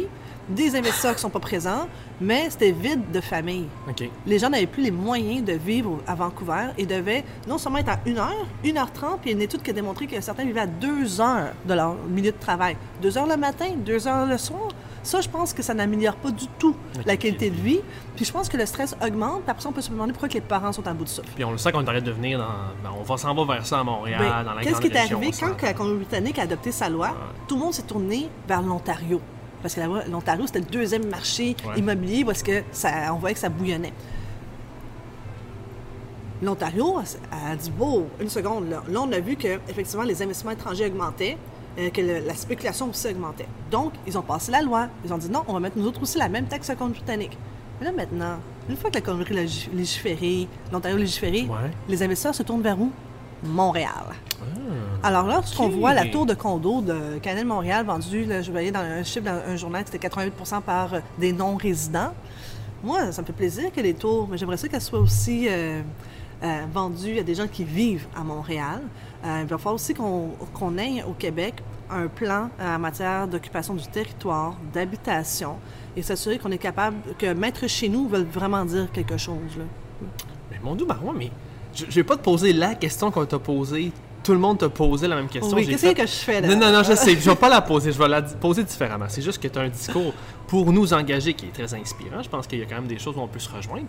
[0.50, 1.86] des investisseurs qui ne sont pas présents,
[2.20, 3.68] mais c'était vide de familles.
[3.88, 4.08] OK.
[4.26, 7.90] Les gens n'avaient plus les moyens de vivre à Vancouver et devaient non seulement être
[7.90, 10.06] à 1 heure, 1 heure 30, puis il y a une étude qui a démontré
[10.06, 12.76] que certains vivaient à 2 heures de leur milieu de travail.
[13.02, 14.68] 2 heures le matin, 2 heures le soir.
[15.02, 16.76] Ça, je pense que ça n'améliore pas du tout
[17.06, 17.80] la qualité de vie.
[18.16, 19.42] Puis je pense que le stress augmente.
[19.42, 21.30] Puis après on peut se demander pourquoi que les parents sont en bout de souffle.
[21.34, 22.44] Puis on le sait qu'on est en train de devenir dans.
[22.82, 24.96] ben, on va s'en va vers ça à Montréal, Ben, dans la Qu'est-ce qui est
[24.96, 27.12] arrivé quand la Colombie-Britannique a adopté sa loi?
[27.48, 29.22] Tout le monde s'est tourné vers l'Ontario.
[29.62, 29.80] Parce que
[30.10, 31.78] l'Ontario, c'était le deuxième marché Ouais.
[31.78, 33.92] immobilier parce que ça, on voyait que ça bouillonnait.
[36.42, 36.96] L'Ontario
[37.30, 40.86] a dit Bon, une seconde, là, Là, on a vu que effectivement les investissements étrangers
[40.86, 41.36] augmentaient,
[41.78, 43.46] euh, que le- la spéculation aussi augmentait.
[43.70, 44.88] Donc, ils ont passé la loi.
[45.04, 47.36] Ils ont dit non, on va mettre nous autres aussi la même taxe compte britannique.
[47.78, 48.36] Mais là, maintenant,
[48.70, 48.98] une fois que
[49.34, 51.70] la lég- légiféré, l'Ontario a légiféré, Ouais.
[51.88, 52.90] les investisseurs se tournent vers où?
[53.42, 54.06] Montréal.
[54.40, 55.06] Ah.
[55.06, 58.80] Alors lorsqu'on voit la tour de condo de Canal Montréal vendue, là, je voyais dans
[58.80, 62.12] un chiffre dans un journal c'était 88% par euh, des non-résidents,
[62.82, 65.82] moi, ça me fait plaisir que les tours, mais j'aimerais ça qu'elles soient aussi euh,
[66.42, 68.80] euh, vendues à des gens qui vivent à Montréal.
[69.24, 73.74] Euh, il va falloir aussi qu'on qu'on ait au Québec un plan en matière d'occupation
[73.74, 75.56] du territoire, d'habitation,
[75.94, 79.58] et s'assurer qu'on est capable, que mettre chez nous veut vraiment dire quelque chose.
[79.58, 79.64] Là.
[80.50, 81.30] Mais mon doux Marois, mais
[81.74, 83.92] je, je vais pas te poser la question qu'on t'a posée.
[84.22, 85.56] Tout le monde t'a posé la même question.
[85.56, 86.48] oui, qu'est-ce fait- que je fais là?
[86.48, 87.12] Non, non, non, je sais.
[87.18, 87.90] Je vais pas la poser.
[87.90, 89.06] Je vais la poser différemment.
[89.08, 90.12] C'est juste que tu as un discours
[90.46, 92.22] pour nous engager qui est très inspirant.
[92.22, 93.86] Je pense qu'il y a quand même des choses où on peut se rejoindre.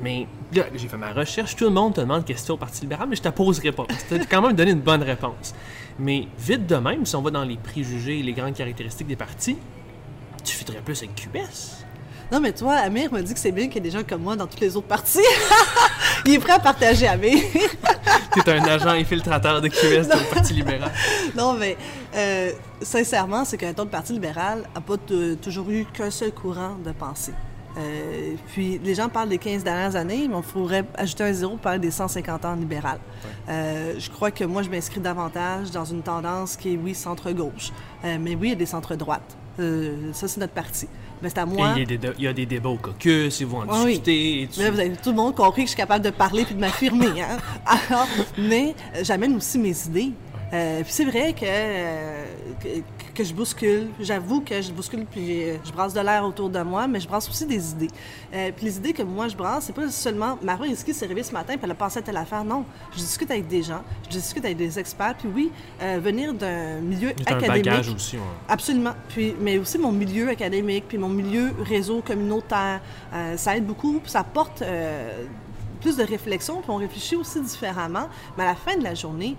[0.00, 1.54] Mais là, j'ai fait ma recherche.
[1.56, 3.84] Tout le monde te demande question au Parti libéral, mais je ne te poserai pas.
[4.12, 5.54] As quand même donné une bonne réponse.
[5.98, 9.16] Mais vite de même, si on va dans les préjugés et les grandes caractéristiques des
[9.16, 9.58] partis,
[10.42, 11.84] tu fitterais plus avec QS.
[12.32, 14.22] Non, mais toi, Amir m'a dit que c'est bien qu'il y ait des gens comme
[14.22, 15.18] moi dans toutes les autres parties.
[16.26, 17.38] Il est prêt à partager, Amir.
[18.34, 20.90] T'es un agent infiltrateur de QS du Parti libéral.
[21.36, 21.76] non, mais
[22.16, 22.50] euh,
[22.82, 24.96] sincèrement, c'est qu'un ton Parti libéral n'a pas
[25.40, 27.32] toujours eu qu'un seul courant de pensée.
[27.78, 31.52] Euh, puis les gens parlent des 15 dernières années, mais on pourrait ajouter un zéro
[31.52, 32.98] pour parler des 150 ans libéral.
[33.48, 37.72] Euh, je crois que moi, je m'inscris davantage dans une tendance qui est, oui, centre-gauche.
[38.04, 39.36] Euh, mais oui, il y a des centres-droites.
[40.12, 40.86] Ça, c'est notre parti.
[41.22, 41.74] Mais c'est à moi.
[41.76, 44.48] il, y a des, débats au caucus, ils vont en ah discuter.
[44.58, 46.60] Mais vous avez tout le monde compris que je suis capable de parler puis de
[46.60, 47.22] m'affirmer.
[47.22, 47.38] Hein?
[47.66, 50.12] Alors, mais j'amène aussi mes idées.
[50.50, 52.76] Puis c'est vrai que,
[53.14, 53.88] que je bouscule.
[54.00, 57.28] J'avoue que je bouscule puis je brasse de l'air autour de moi, mais je brasse
[57.28, 57.90] aussi des idées.
[58.34, 61.24] Euh, puis les idées que moi je brasse, c'est pas seulement Marie Risky s'est réveillée
[61.26, 62.44] ce matin puis elle a pensé à telle affaire.
[62.44, 65.16] Non, je discute avec des gens, je discute avec des experts.
[65.18, 67.66] Puis oui, euh, venir d'un milieu académique.
[67.66, 68.18] Un bagage aussi.
[68.48, 68.94] Absolument.
[69.08, 72.80] Puis, mais aussi mon milieu académique, puis mon milieu réseau communautaire,
[73.12, 74.00] euh, ça aide beaucoup.
[74.00, 74.62] Puis ça porte
[75.94, 78.08] de réflexion, puis on réfléchit aussi différemment.
[78.36, 79.36] Mais à la fin de la journée,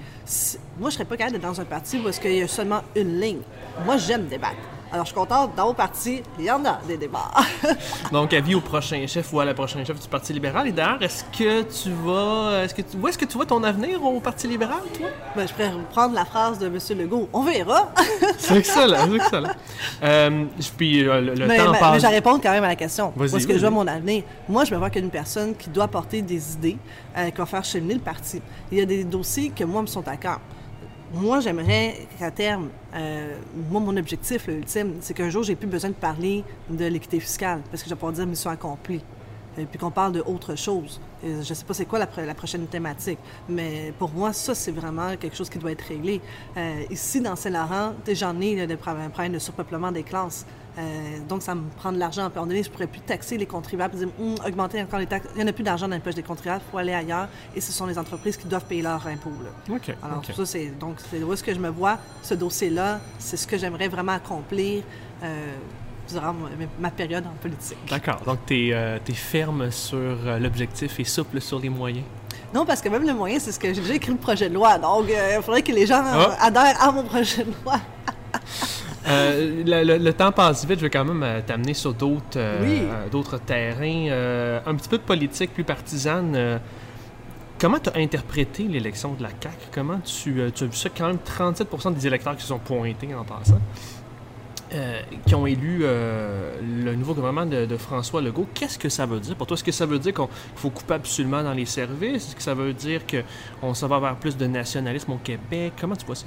[0.80, 2.82] moi, je serais pas capable d'être dans un parti où est-ce qu'il y a seulement
[2.96, 3.42] une ligne.
[3.86, 4.56] Moi, j'aime débattre.
[4.92, 7.32] Alors, je suis contente, dans vos partis, il y en a des débats.
[8.12, 10.68] Donc, avis au prochain chef ou à la prochaine chef du Parti libéral.
[10.68, 12.64] Et d'ailleurs, est-ce que tu vas.
[12.64, 12.96] Est-ce que tu...
[12.96, 15.10] Où est-ce que tu vois ton avenir au Parti libéral, toi?
[15.36, 16.80] Ben, je pourrais reprendre la phrase de M.
[16.98, 17.28] Legault.
[17.34, 17.92] On verra.
[18.38, 19.50] c'est excellent, c'est excellent.
[20.04, 20.46] Euh,
[20.78, 21.94] puis, euh, le, mais, temps passe.
[21.94, 23.12] Mais je réponds quand même à la question.
[23.18, 24.24] Où est-ce que je vois mon avenir?
[24.48, 26.78] Moi, je me vois qu'une personne qui doit porter des idées,
[27.18, 28.42] euh, qui va faire cheminer le parti.
[28.72, 30.40] Il y a des dossiers que moi me sont à cœur
[31.14, 33.38] moi, j'aimerais qu'à terme, euh,
[33.70, 37.62] moi, mon objectif ultime, c'est qu'un jour, j'ai plus besoin de parler de l'équité fiscale,
[37.72, 39.02] parce que je vais pouvoir dire mission accomplie.
[39.58, 41.00] Et puis qu'on parle d'autre chose.
[41.24, 45.16] je ne sais pas c'est quoi la, prochaine thématique, mais pour moi, ça, c'est vraiment
[45.18, 46.22] quelque chose qui doit être réglé.
[46.56, 50.46] Euh, ici, dans Saint-Laurent, j'en ai des problèmes de surpeuplement des classes.
[50.78, 50.82] Euh,
[51.28, 52.24] donc, ça me prend de l'argent.
[52.24, 55.08] À un donné, je pourrais plus taxer les contribuables et dire, hum, augmenter encore les
[55.08, 55.28] taxes.
[55.34, 57.28] Il n'y en a plus d'argent dans les poches des contribuables, il faut aller ailleurs.
[57.56, 59.32] Et ce sont les entreprises qui doivent payer leurs impôts.
[59.70, 59.96] OK.
[60.04, 61.98] Alors, ça, c'est donc, c'est où est-ce que je me vois?
[62.22, 64.84] Ce dossier-là, c'est ce que j'aimerais vraiment accomplir.
[65.24, 65.56] Euh,
[66.10, 66.36] durant
[66.80, 67.78] ma période en politique.
[67.90, 68.22] D'accord.
[68.26, 72.06] Donc, tu es, euh, ferme sur l'objectif et souple sur les moyens?
[72.54, 74.54] Non, parce que même le moyen, c'est ce que j'ai déjà écrit le projet de
[74.54, 74.78] loi.
[74.78, 76.38] Donc, il faudrait que les gens ah.
[76.40, 77.80] adhèrent à mon projet de loi.
[79.08, 83.38] Euh, le, temps passe vite, je vais quand même euh, t'amener sur d'autres euh, d'autres
[83.38, 84.62] terrains.
[84.66, 86.60] un petit peu de politique plus partisane.
[87.58, 89.56] comment tu as interprété l'élection de la CAQ?
[89.72, 90.90] Comment tu, as vu ça?
[90.96, 93.60] Quand même 37% des électeurs qui se sont pointés en passant.
[95.26, 98.48] Qui ont élu le nouveau gouvernement de, François Legault.
[98.54, 99.56] Qu'est-ce que ça veut dire pour toi?
[99.56, 102.28] Est-ce que ça veut dire qu'il faut couper absolument dans les services?
[102.28, 105.74] Est-ce que ça veut dire qu'on s'en va vers plus de nationalisme au Québec?
[105.80, 106.26] Comment tu vois ça?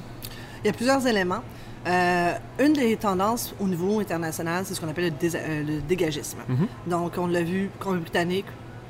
[0.63, 1.43] Il y a plusieurs éléments.
[1.87, 6.39] Euh, une des tendances au niveau international, c'est ce qu'on appelle le, euh, dégagisme.
[6.47, 6.67] Mhm.
[6.87, 8.45] Donc, on l'a vu, Colombie-Britannique,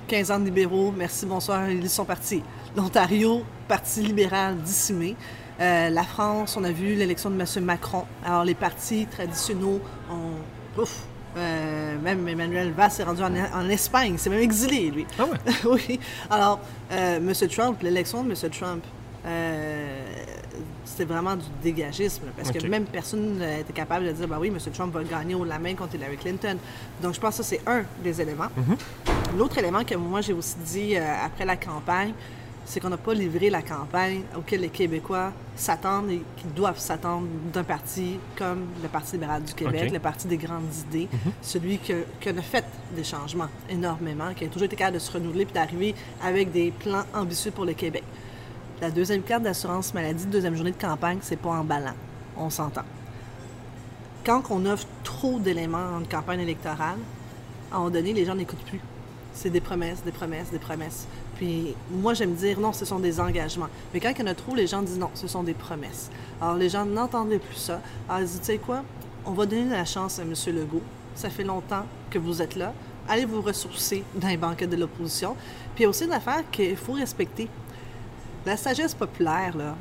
[0.08, 2.42] 15 ans de libéraux, merci, bonsoir, ils sont partis.
[2.76, 5.14] L'Ontario, parti libéral dissimé.
[5.60, 7.64] Euh, la France, on a vu l'élection de M.
[7.64, 8.04] Macron.
[8.24, 9.80] Alors, les partis traditionnels
[10.10, 10.80] ont.
[10.80, 11.02] Ouf,
[11.34, 15.06] même Emmanuel Valls s'est rendu en, Espagne, c'est même exilé, lui.
[15.18, 15.38] Ah ouais?
[15.88, 16.00] oui.
[16.30, 17.32] Alors, M.
[17.50, 18.50] Trump, l'élection de M.
[18.50, 18.84] Trump,
[20.84, 24.58] c'est vraiment du dégagisme, parce que même personne n'était capable de dire, bah oui, M.
[24.72, 26.56] Trump va gagner au la main contre Hillary Clinton.
[27.02, 28.48] Donc, je pense que ça, c'est un des éléments.
[28.58, 29.36] Mm-hmm.
[29.38, 32.12] L'autre élément que moi, j'ai aussi dit euh, après la campagne,
[32.64, 37.26] c'est qu'on n'a pas livré la campagne auquel les Québécois s'attendent et qu'ils doivent s'attendre
[37.52, 41.30] d'un parti comme le Parti libéral du Québec, le Parti des grandes idées, mm-hmm.
[41.42, 45.44] celui qui a fait des changements énormément, qui a toujours été capable de se renouveler
[45.44, 48.04] puis d'arriver avec des plans ambitieux pour le Québec.
[48.80, 51.94] La deuxième carte d'assurance maladie, deuxième journée de campagne, c'est pas emballant.
[52.36, 52.84] On s'entend.
[54.24, 56.98] Quand on offre trop d'éléments en campagne électorale,
[57.70, 58.80] à un moment donné, les gens n'écoutent plus.
[59.32, 61.06] C'est des promesses, des promesses, des promesses.
[61.36, 63.68] Puis moi, j'aime dire non, ce sont des engagements.
[63.94, 66.10] Mais quand il y en a trop, les gens disent non, ce sont des promesses.
[66.40, 67.80] Alors les gens n'entendaient plus ça.
[68.08, 68.82] Alors ils disent, tu sais quoi,
[69.24, 70.34] on va donner la chance à M.
[70.48, 70.82] Legault.
[71.14, 72.72] Ça fait longtemps que vous êtes là.
[73.08, 75.34] Allez vous ressourcer dans les banquettes de l'opposition.
[75.74, 77.48] Puis il y a aussi une affaire qu'il faut respecter.
[78.46, 79.76] La sagesse populaire, là,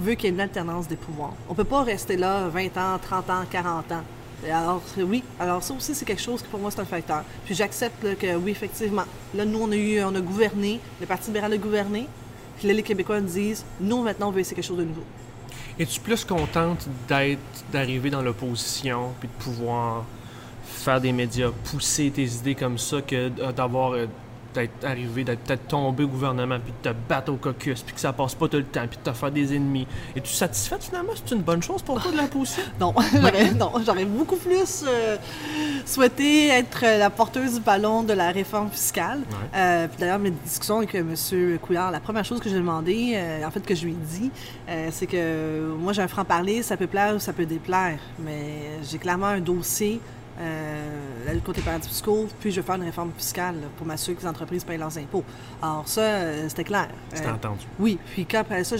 [0.00, 1.34] veut qu'il y ait une alternance des pouvoirs.
[1.48, 4.02] On ne peut pas rester là 20 ans, 30 ans, 40 ans.
[4.44, 7.24] Alors, oui, alors ça aussi, c'est quelque chose qui, pour moi, c'est un facteur.
[7.44, 11.28] Puis j'accepte que, oui, effectivement, là, nous, on a eu, on a gouverné, le Parti
[11.28, 12.06] libéral a gouverné,
[12.58, 15.04] puis là, les Québécois nous disent, nous, maintenant, on veut essayer quelque chose de nouveau.
[15.78, 17.40] Es-tu plus contente d'être,
[17.72, 20.04] d'arriver dans l'opposition, puis de pouvoir
[20.64, 23.94] faire des médias, pousser tes idées comme ça, que d'avoir
[24.56, 27.94] euh, d'être arrivé, d'être peut-être tombé au gouvernement, puis de te battre au caucus, puis
[27.94, 29.86] que ça passe pas tout le temps, puis de te faire des ennemis.
[30.14, 31.12] Es-tu satisfaite finalement?
[31.14, 32.62] C'est une bonne chose pour toi de la position?
[32.80, 35.16] non, j'aurais, non, j'aurais beaucoup plus euh,
[35.84, 39.20] souhaité être la porteuse du ballon de la réforme fiscale.
[39.54, 41.14] Euh, puis d'ailleurs, mes discussions avec M.
[41.60, 44.30] Couillard, la première chose que j'ai demandé, euh, en fait, que je lui ai dit,
[44.90, 48.98] c'est que moi, j'ai un franc-parler, ça peut plaire ou ça peut déplaire, mais j'ai
[48.98, 50.00] clairement un dossier
[50.38, 53.86] euh, la lutte contre les paradis fiscaux, puis je vais faire une réforme fiscale pour
[53.86, 55.24] m'assurer que les entreprises payent leurs impôts.
[55.62, 56.88] Alors ça, euh, c'était clair.
[57.12, 57.64] C'était euh, entendu.
[57.78, 58.76] Oui, puis quand après ça,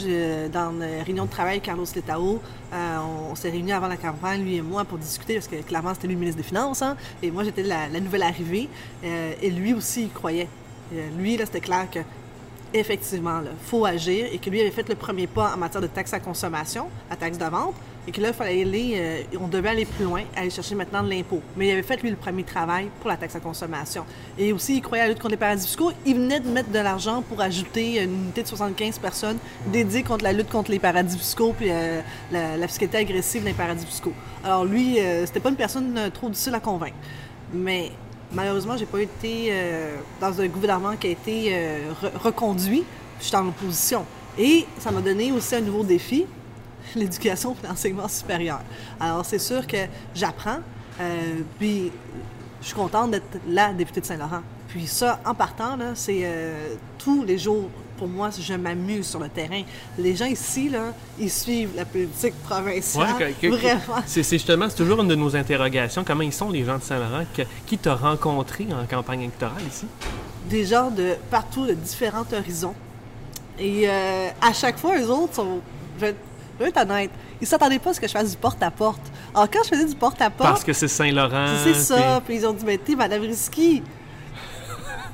[0.52, 2.40] dans une réunion de travail, Carlos Letao,
[2.72, 6.08] on, s'est réunis avant la campagne, lui et moi, pour discuter, parce que clairement, c'était
[6.08, 8.68] lui le ministre des Finances, hein, et moi, j'étais la, nouvelle arrivée,
[9.02, 10.48] et lui aussi, il croyait.
[11.16, 12.00] lui, là, c'était clair que
[12.74, 15.86] effectivement, il faut agir, et que lui avait fait le premier pas en matière de
[15.86, 17.74] taxe à consommation, la taxe de vente,
[18.08, 21.10] et que là, fallait aller, euh, on devait aller plus loin, aller chercher maintenant de
[21.10, 21.40] l'impôt.
[21.56, 24.04] Mais il avait fait, lui, le premier travail pour la taxe à consommation.
[24.38, 25.90] Et aussi, il croyait à la lutte contre les paradis fiscaux.
[26.04, 29.38] Il venait de mettre de l'argent pour ajouter une unité de 75 personnes
[29.72, 32.00] dédiée contre la lutte contre les paradis fiscaux puis euh,
[32.30, 34.12] la, fiscalité agressive des paradis fiscaux.
[34.44, 36.96] Alors lui, euh, c'était pas une personne trop difficile à convaincre.
[37.52, 37.90] Mais
[38.32, 39.52] malheureusement, j'ai pas été
[40.20, 41.82] dans un gouvernement qui a été
[42.22, 42.84] reconduit.
[43.20, 44.04] Je suis en opposition.
[44.38, 46.26] Et ça m'a donné aussi un nouveau défi,
[46.94, 48.60] l'éducation et l'enseignement supérieur.
[49.00, 49.78] Alors, c'est sûr que
[50.14, 50.58] j'apprends,
[51.00, 51.90] euh, puis
[52.60, 54.42] je suis contente d'être la députée de Saint-Laurent.
[54.68, 59.28] Puis ça, en partant, c'est euh, tous les jours, pour moi, je m'amuse sur le
[59.28, 59.62] terrain.
[59.98, 63.34] Les gens ici, là, ils suivent la politique provinciale.
[63.42, 64.02] Vraiment.
[64.06, 66.04] C'est justement, c'est toujours une de nos interrogations.
[66.04, 67.24] Comment ils sont, les gens de Saint-Laurent?
[67.66, 69.86] Qui t'a rencontré en campagne électorale ici?
[70.48, 72.74] Des gens de partout, de différents horizons.
[73.58, 75.60] Et euh, à chaque fois, eux autres sont
[76.58, 79.00] je vais être honnête, ils s'attendaient pas à ce que je fasse du porte-à-porte.
[79.34, 80.48] Alors, quand je faisais du porte-à-porte.
[80.48, 81.46] Parce que c'est Saint-Laurent.
[81.62, 82.22] C'est ça.
[82.24, 82.36] Puis...
[82.36, 83.82] ils ont dit, mais t'es Madame Risky.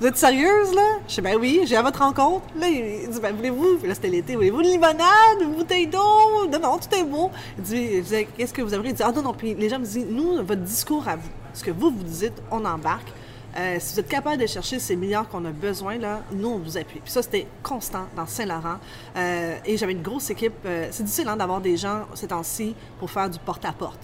[0.02, 0.98] Vous êtes sérieuse, là?
[1.06, 2.44] Je sais, ben oui, j'ai à votre rencontre.
[2.56, 6.48] Là, il dit, ben voulez-vous, là c'était l'été, voulez-vous une limonade, une bouteille d'eau?
[6.50, 7.30] Non, non, tout est beau.
[7.56, 8.90] Il dit, qu'est-ce que vous aimeriez?
[8.90, 9.32] Il dit, ah non, non.
[9.32, 12.34] Puis les gens me disent, nous, votre discours à vous, ce que vous vous dites,
[12.50, 13.12] on embarque.
[13.56, 16.58] Euh, si vous êtes capable de chercher ces milliards qu'on a besoin, là, nous, on
[16.58, 16.98] vous appuie.
[16.98, 18.78] Puis ça, c'était constant dans Saint-Laurent.
[19.16, 20.54] Euh, et j'avais une grosse équipe.
[20.66, 24.00] Euh, c'est difficile hein, d'avoir des gens ces temps-ci pour faire du porte-à-porte.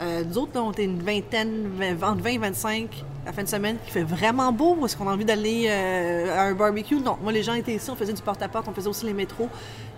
[0.00, 1.70] Nous autres, on était une vingtaine,
[2.02, 4.84] entre 20 et 25 la fin de semaine, qui fait vraiment beau.
[4.84, 6.96] Est-ce qu'on a envie d'aller à un barbecue?
[6.96, 7.16] Non.
[7.22, 9.48] Moi, les gens étaient ici, on faisait du porte-à-porte, on faisait aussi les métros.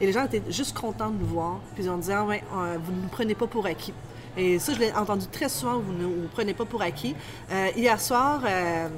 [0.01, 1.59] Et les gens étaient juste contents de nous voir.
[1.75, 3.95] Puis ils ont dit, ah, ouais, vous ne nous prenez pas pour acquis.
[4.37, 7.15] Et ça, je l'ai entendu très souvent, vous ne vous prenez pas pour acquis.
[7.51, 8.89] Euh, hier soir, euh,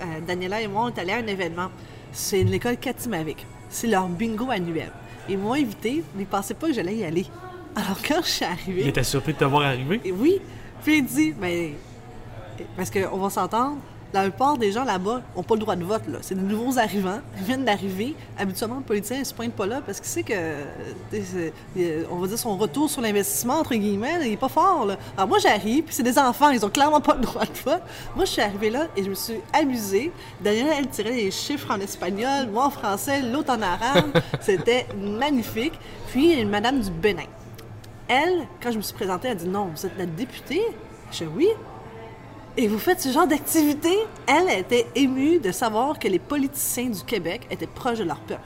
[0.00, 1.68] euh, Daniela et moi, on est allés à un événement.
[2.12, 3.46] C'est l'école Katimavik.
[3.68, 4.90] C'est leur bingo annuel.
[5.28, 7.26] Ils m'ont invité, mais ils ne pensaient pas que j'allais y aller.
[7.76, 8.82] Alors, quand je suis arrivée...
[8.82, 10.00] Il était surpris de te voir arriver?
[10.18, 10.40] Oui.
[10.82, 11.74] Puis il dit, mais...
[12.74, 13.76] Parce qu'on va s'entendre,
[14.14, 16.02] la plupart des gens là-bas n'ont pas le droit de vote.
[16.22, 17.20] C'est des nouveaux arrivants.
[17.36, 18.14] Ils viennent d'arriver.
[18.38, 20.34] Habituellement, le politicien ne se pointe pas là parce qu'il sait que,
[22.10, 24.88] on va dire, son retour sur l'investissement, entre guillemets, il n'est pas fort.
[25.18, 27.82] Alors moi, j'arrive, puis c'est des enfants, ils ont clairement pas le droit de vote.
[28.14, 30.10] Moi, je suis arrivée là et je me suis amusée.
[30.40, 34.12] Daniela, elle tirait les chiffres en espagnol, moi en français, l'autre en arabe.
[34.40, 35.74] C'était magnifique.
[36.08, 37.24] Puis, une madame du Bénin.
[38.08, 40.62] Elle, quand je me suis présentée, elle a dit Non, vous êtes notre députée
[41.10, 41.48] Je dis Oui
[42.58, 47.02] et vous faites ce genre d'activité, elle était émue de savoir que les politiciens du
[47.02, 48.40] Québec étaient proches de leur peuple.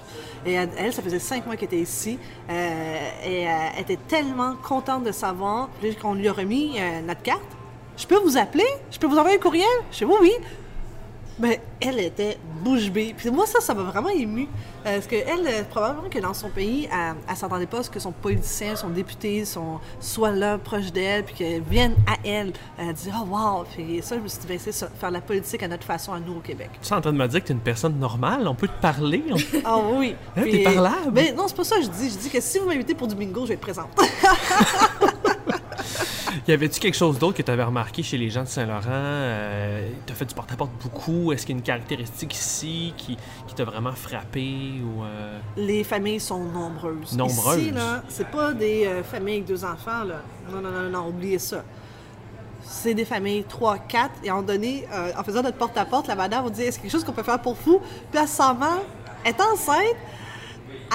[0.44, 4.56] Et elle, ça faisait cinq mois qu'elle était ici, euh, et euh, elle était tellement
[4.56, 5.68] contente de savoir,
[6.02, 7.40] qu'on lui a remis euh, notre carte.
[7.96, 8.66] Je peux vous appeler?
[8.90, 9.66] Je peux vous envoyer un courriel?
[9.92, 10.32] Je dis oui, oui.
[11.40, 13.14] Mais elle était bouche bée.
[13.16, 14.48] Puis moi, ça, ça m'a vraiment ému.
[14.86, 17.90] Euh, parce qu'elle, euh, probablement que dans son pays, elle, ne s'attendait pas à ce
[17.90, 22.52] que son politicien, son député, son, soit là, proche d'elle, puis qu'elle vienne à elle.
[22.78, 23.64] Elle dit Oh, wow!
[23.74, 26.12] Puis ça, je me suis dit, ben, c'est ça, faire la politique à notre façon,
[26.12, 26.70] à nous, au Québec.
[26.82, 28.46] Tu es en train de me dire que tu es une personne normale?
[28.46, 29.24] On peut te parler?
[29.64, 30.14] Ah oui.
[30.36, 31.10] Hein, t'es parlable?
[31.12, 32.10] Mais non, c'est pas ça que je dis.
[32.10, 33.90] Je dis que si vous m'invitez pour du bingo, je vais être présente.
[36.48, 38.82] y avait-tu quelque chose d'autre que tu avais remarqué chez les gens de Saint-Laurent?
[38.88, 41.32] Euh, tu as fait du porte-à-porte beaucoup?
[41.32, 43.16] Est-ce qu'il y a une caractéristique ici qui,
[43.46, 44.80] qui t'a vraiment frappé?
[44.82, 45.38] Ou, euh?
[45.56, 47.16] Les familles sont nombreuses.
[47.16, 47.62] Nombreuses?
[47.62, 50.22] Ici, là, c'est pas des euh, familles avec deux enfants, là.
[50.50, 51.64] Non, non, non, non, oubliez ça.
[52.62, 54.10] C'est des familles 3, 4.
[54.24, 57.12] Et en donné, en faisant notre porte-à-porte, la madame vous dit Est-ce quelque chose qu'on
[57.12, 57.80] peut faire pour vous?
[58.10, 58.56] Puis elle s'en
[59.24, 59.96] elle est enceinte,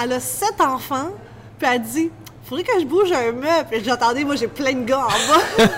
[0.02, 1.12] elle a sept enfants,
[1.60, 2.12] puis elle dit
[2.46, 3.68] faudrait que je bouge un meuble.
[3.70, 5.72] Puis j'entendais, moi, j'ai plein de gars en bas.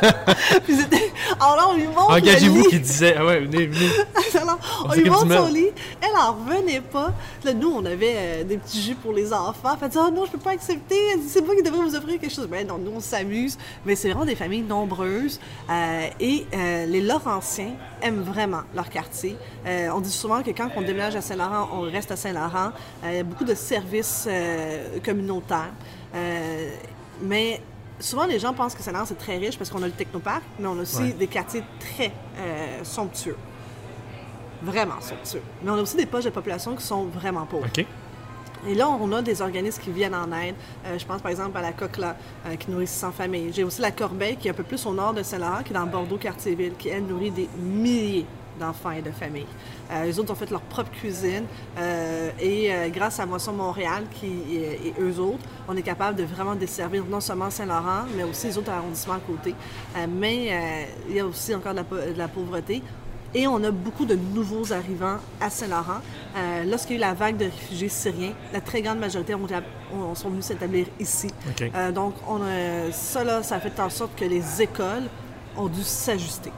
[0.66, 1.12] puis c'était.
[1.40, 2.12] Alors là, on lui montre.
[2.12, 3.90] Engagez-vous qui disait, ah ouais, venez, venez.
[4.42, 5.70] Alors, on, lui montre son lit.
[6.02, 7.14] Elle en revenait pas.
[7.44, 9.78] Là, nous, on avait euh, des petits jus pour les enfants.
[9.82, 10.96] Elle dit, oh non, je peux pas accepter.
[11.14, 12.48] Elle dit, c'est moi qui devrais vous offrir quelque chose.
[12.48, 13.58] Ben non, nous, on s'amuse.
[13.86, 15.40] Mais c'est vraiment des familles nombreuses.
[15.70, 19.36] Euh, et euh, les Laurentiens aiment vraiment leur quartier.
[19.66, 22.72] Euh, on dit souvent que quand on déménage à Saint-Laurent, on reste à Saint-Laurent.
[23.04, 25.72] Euh, il y a beaucoup de services euh, communautaires.
[27.22, 27.62] Mais
[28.00, 30.68] souvent, les gens pensent que Saint-Laurent, c'est très riche parce qu'on a le technoparc, mais
[30.68, 31.12] on a aussi Ouais.
[31.14, 33.38] des quartiers très euh, somptueux.
[34.64, 35.42] Vraiment somptueux.
[35.64, 37.68] Mais on a aussi des poches de population qui sont vraiment pauvres.
[38.66, 40.56] Et là, on a des organismes qui viennent en aide.
[40.86, 43.52] Euh, je pense par exemple à la Coquela, euh, qui nourrit 600 familles.
[43.54, 45.76] J'ai aussi la Corbeille, qui est un peu plus au nord de Saint-Laurent, qui est
[45.76, 48.26] dans Bordeaux-Quartier-Ville, qui, elle, nourrit des milliers
[48.60, 49.46] d'enfants et de familles.
[49.92, 51.46] Euh, les autres ont fait leur propre cuisine.
[51.78, 56.56] euh, et grâce à Moisson Montréal qui, et, eux autres, on est capable de vraiment
[56.56, 59.54] desservir non seulement Saint-Laurent, mais aussi les autres arrondissements à côté.
[60.10, 62.82] Mais il y a aussi encore de la pauvreté.
[63.38, 66.02] Et on a beaucoup de nouveaux arrivants à Saint-Laurent.
[66.36, 69.46] Euh, Lorsqu'il y a eu la vague de réfugiés syriens, la très grande majorité ont,
[69.94, 71.28] ont- sont venus s'établir ici.
[71.76, 75.04] Euh, donc, on a- ça, là, ça a fait en sorte que les écoles
[75.56, 76.52] ont dû s'ajuster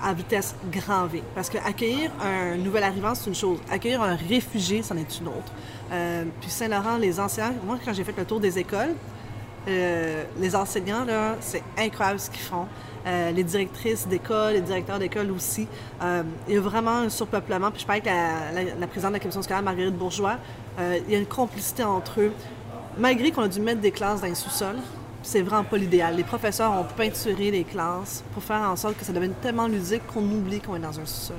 [0.00, 1.20] à vitesse grand V.
[1.34, 3.58] Parce qu'accueillir un nouvel arrivant, c'est une chose.
[3.68, 5.52] Accueillir un réfugié, c'en est une autre.
[5.90, 8.94] Euh, puis Saint-Laurent, les enseignants, moi, quand j'ai fait le tour des écoles,
[9.68, 12.66] euh, les enseignants, là, c'est incroyable ce qu'ils font.
[13.06, 15.66] Euh, les directrices d'école, les directeurs d'école aussi.
[16.02, 17.70] Euh, il y a vraiment un surpeuplement.
[17.70, 20.36] Puis je parlais avec la, la- présidente de la commission scolaire, Marguerite Bourgeois.
[20.78, 22.32] Il y a une complicité entre eux.
[22.98, 24.76] Malgré qu'on a dû mettre des classes dans les sous-sols,
[25.22, 26.16] c'est vraiment pas l'idéal.
[26.16, 30.06] Les professeurs ont peinturé les classes pour faire en sorte que ça devienne tellement ludique
[30.06, 31.36] qu'on oublie qu'on est dans un sous-sol.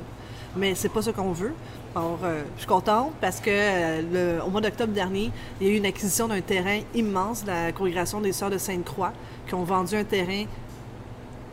[0.56, 1.54] Mais c'est pas ce qu'on veut.
[1.94, 5.30] Alors, euh, je suis contente parce que euh, le- au mois d'octobre dernier,
[5.60, 8.58] il y a eu une acquisition d'un terrain immense de la congrégation des Sœurs de
[8.58, 9.12] Sainte-Croix
[9.46, 10.46] qui ont vendu un terrain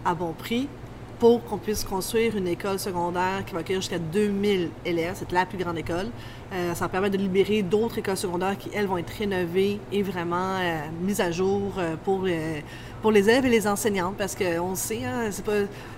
[0.04, 0.68] à bon prix
[1.18, 5.14] pour qu'on puisse construire une école secondaire qui va accueillir jusqu'à 2000 élèves.
[5.16, 6.06] C'est la plus grande école.
[6.52, 10.02] Euh, ça va permettre de libérer d'autres écoles secondaires qui, elles, vont être rénovées et
[10.04, 10.54] vraiment
[11.02, 11.72] mises à jour
[12.04, 12.26] pour,
[13.02, 14.16] pour les élèves et les enseignantes.
[14.16, 15.52] Parce qu'on sait, hein, c'est pas,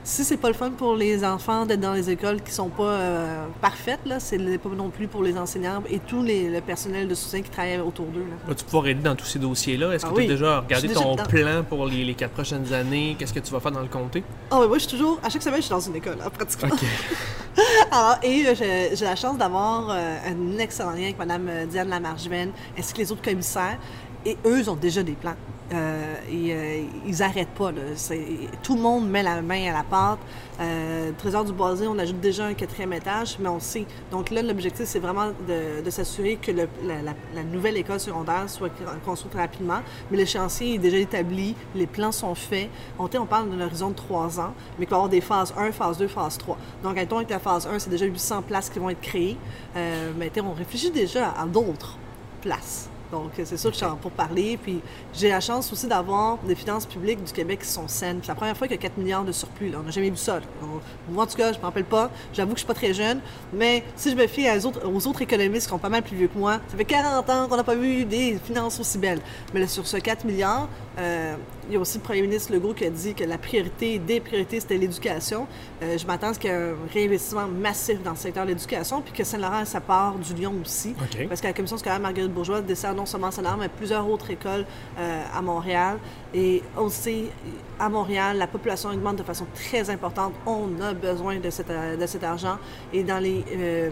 [0.04, 2.82] si c'est pas le fun pour les enfants d'être dans les écoles qui sont pas
[2.84, 6.60] euh, parfaites, là, c'est le- pas non plus pour les enseignants et tout les, le
[6.60, 8.20] personnel de soutien qui travaille autour d'eux.
[8.20, 8.36] là.
[8.48, 9.92] Vas-tu pouvoir aider dans tous ces dossiers-là?
[9.94, 10.28] Est-ce que Ah tu as oui.
[10.28, 11.24] déjà regardé déjà ton dedans.
[11.24, 13.16] plan pour les, les quatre prochaines années?
[13.18, 14.22] Qu'est-ce que tu vas faire dans le comté?
[14.50, 16.30] Ah oui, moi, je suis toujours, à chaque semaine, je suis dans une école, hein,
[16.30, 16.68] pratiquement.
[17.90, 21.88] Alors, et euh, j'ai j'ai la chance d'avoir euh, un excellent lien avec Mme Diane
[21.88, 23.78] Lamargevenne ainsi que les autres commissaires.
[24.24, 25.34] Et eux, ils ont déjà des plans.
[25.72, 27.70] Euh, euh, ils n'arrêtent pas.
[28.62, 30.18] Tout le monde met la main à la pâte.
[30.60, 33.86] Euh, Trésor du Boisé, on ajoute déjà un quatrième étage, mais on sait.
[34.10, 38.70] Donc là, l'objectif, c'est vraiment de, s'assurer que la, nouvelle école secondaire soit
[39.04, 39.80] construite rapidement.
[40.10, 42.68] Mais le chantier est déjà établi, les plans sont faits.
[42.98, 45.54] On, on parle d'un horizon de trois ans, mais qu'il va y avoir des phases
[45.56, 46.58] 1, phase 2, phase 3.
[46.82, 49.36] Donc, admettons avec la phase 1, c'est déjà 800 places qui vont être créées.
[49.74, 51.96] Mais on réfléchit déjà à d'autres
[52.42, 52.90] places.
[53.12, 54.58] Donc, c'est sûr que je suis en pour parler.
[54.62, 54.80] Puis,
[55.12, 58.20] j'ai la chance aussi d'avoir des finances publiques du Québec qui sont saines.
[58.22, 59.70] C'est la première fois qu'il y a 4 milliards de surplus.
[59.70, 59.78] là.
[59.80, 60.40] On n'a jamais vu ça.
[60.40, 60.46] là.
[61.08, 62.10] Moi, en tout cas, je ne me rappelle pas.
[62.32, 63.20] J'avoue que je suis pas très jeune.
[63.52, 66.16] Mais si je me fie aux autres, aux autres économistes qui sont pas mal plus
[66.16, 69.20] vieux que moi, ça fait 40 ans qu'on n'a pas vu des finances aussi belles.
[69.52, 71.36] Mais là, sur ce 4 milliards, euh,
[71.70, 74.18] il y a aussi le premier ministre Legault qui a dit que la priorité, des
[74.18, 75.46] priorités, c'était l'éducation.
[75.82, 78.50] Euh, je m'attends à ce qu'il y ait un réinvestissement massif dans le secteur de
[78.50, 80.96] l'éducation, puis que Saint-Laurent, ça part du Lion aussi.
[81.28, 84.66] Parce que la commission scolaire Marguerite Bourgeois dessert non seulement Saint-Laurent, mais plusieurs autres écoles
[84.98, 85.98] euh, à Montréal.
[86.34, 87.26] Et aussi,
[87.78, 90.32] à Montréal, la population augmente de façon très importante.
[90.46, 92.58] On a besoin de cet, euh, de cet argent.
[92.92, 93.44] Et dans les...
[93.52, 93.90] euh,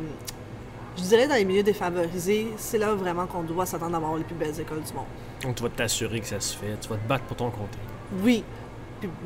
[0.97, 4.25] je dirais dans les milieux défavorisés, c'est là vraiment qu'on doit s'attendre à avoir les
[4.25, 5.07] plus belles écoles du monde.
[5.43, 6.77] Donc, tu vas t'assurer que ça se fait.
[6.81, 7.79] Tu vas te battre pour ton comté.
[8.23, 8.43] Oui,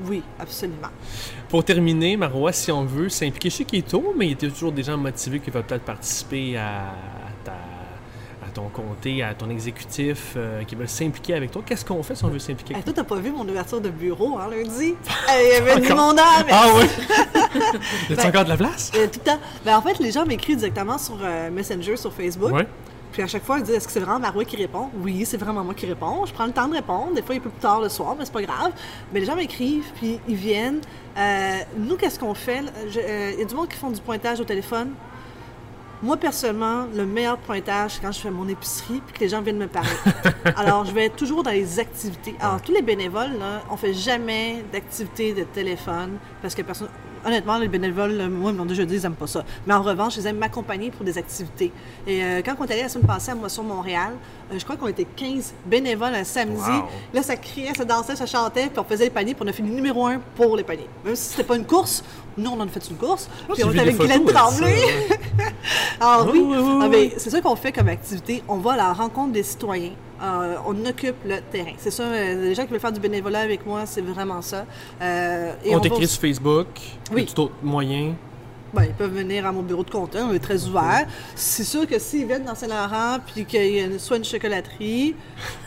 [0.04, 0.88] oui, absolument.
[1.48, 4.82] Pour terminer, Marois, si on veut s'impliquer chez Keto, mais il y a toujours des
[4.82, 7.52] gens motivés qui veulent peut-être participer à, à ta-
[8.44, 11.62] à ton comté, à ton exécutif, euh, qui veulent s'impliquer avec toi.
[11.64, 13.88] Qu'est-ce qu'on fait si on veut s'impliquer avec toi, t'as pas vu mon ouverture de
[13.88, 14.94] bureau, hein, lundi?
[15.30, 16.84] Il y avait du monde Ah oui!
[18.10, 18.90] y a Ben- encore de la place?
[18.94, 19.38] Euh, tout le temps.
[19.64, 22.52] Ben, en fait, les gens m'écrivent directement sur euh, Messenger, sur Facebook.
[22.52, 22.66] Ouais.
[23.12, 24.88] Puis à chaque fois, ils disent Est-ce que c'est vraiment Marois qui répond?
[24.96, 26.24] Oui, c'est vraiment moi qui réponds.
[26.26, 27.12] Je prends le temps de répondre.
[27.14, 28.72] Des fois, il est un peu plus tard le soir, mais c'est pas grave.
[29.12, 30.80] Mais les gens m'écrivent, puis ils viennent.
[31.18, 32.62] Euh, nous, qu'est-ce qu'on fait?
[32.90, 34.92] Je- euh, Il y a du monde qui font du pointage au téléphone.
[36.02, 39.40] Moi, personnellement, le meilleur pointage, c'est quand je fais mon épicerie puis que les gens
[39.40, 39.88] viennent me parler.
[40.56, 42.34] Alors, je vais toujours dans les activités.
[42.40, 46.88] Alors, tous les bénévoles, là, on fait jamais d'activités de téléphone parce que personne.
[47.24, 49.44] Honnêtement, les bénévoles, là, moi, ils m'ont déjà dit, ils n'aiment pas ça.
[49.66, 51.72] Mais en revanche, ils aiment m'accompagner pour des activités.
[52.06, 54.12] Et euh, quand on est allé la semaine passée à Moisson, Montréal,
[54.52, 56.60] euh, je crois qu'on était 15 bénévoles un samedi.
[56.60, 56.88] Wow.
[57.14, 59.52] Là, ça criait, ça dansait, ça chantait, puis on faisait les paniers, puis on a
[59.52, 60.88] fini numéro un pour les paniers.
[61.04, 62.02] Même si c'était pas une course,
[62.36, 63.28] nous, on en a fait une course.
[63.48, 64.76] Puis j'ai on était avec photos, Tremblay.
[65.08, 65.14] ça.
[66.00, 66.90] Ah oui, Oui, oui, oui, Ah, oui.
[66.90, 68.42] ben, c'est ça qu'on fait comme activité.
[68.48, 69.92] On va à la rencontre des citoyens.
[70.22, 71.72] Euh, on occupe le terrain.
[71.78, 74.66] C'est ça, euh, les gens qui veulent faire du bénévolat avec moi, c'est vraiment ça.
[75.00, 76.68] Euh, et on va t'écrit sur Facebook.
[77.10, 77.26] Oui.
[77.26, 77.32] Oui.
[77.34, 78.14] d'autres moyens?
[78.74, 81.06] Ben, ils peuvent venir à mon bureau de compteur, on est très ouvert.
[81.34, 85.14] C'est sûr que s'ils viennent dans Saint-Laurent, puis qu'il y a une- soit une chocolaterie,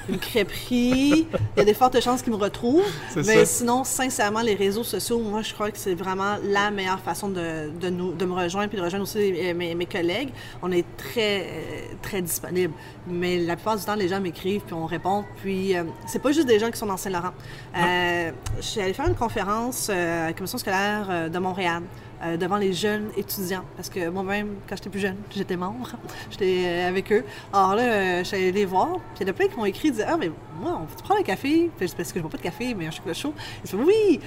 [0.10, 2.84] une crêperie, il y a des fortes chances qu'ils me retrouvent.
[3.18, 3.46] Mais ça.
[3.46, 7.70] sinon, sincèrement, les réseaux sociaux, moi, je crois que c'est vraiment la meilleure façon de,
[7.80, 10.30] de, nous, de me rejoindre, puis de rejoindre aussi euh, mes, mes collègues.
[10.64, 12.74] On est très, euh, très disponible.
[13.08, 15.26] Mais la plupart du temps, les gens m'écrivent, puis on répond.
[15.44, 17.34] Puis, euh, c'est pas juste des gens qui sont dans Saint-Laurent.
[17.78, 21.84] Euh, je suis allée faire une conférence euh, à la commission scolaire de Montréal.
[22.26, 23.64] Euh, devant les jeunes étudiants.
[23.76, 25.92] Parce que moi-même, quand j'étais plus jeune, j'étais membre.
[26.32, 27.24] J'étais euh, avec eux.
[27.54, 28.90] Alors là, euh, je suis allée les voir.
[29.16, 31.04] Puis il y en a plein qui m'ont écrit, disaient Ah, mais moi, on peut
[31.04, 33.34] prendre un café Parce que je bois pas de café, mais un chocolat chaud.
[33.64, 34.20] Ils disent Oui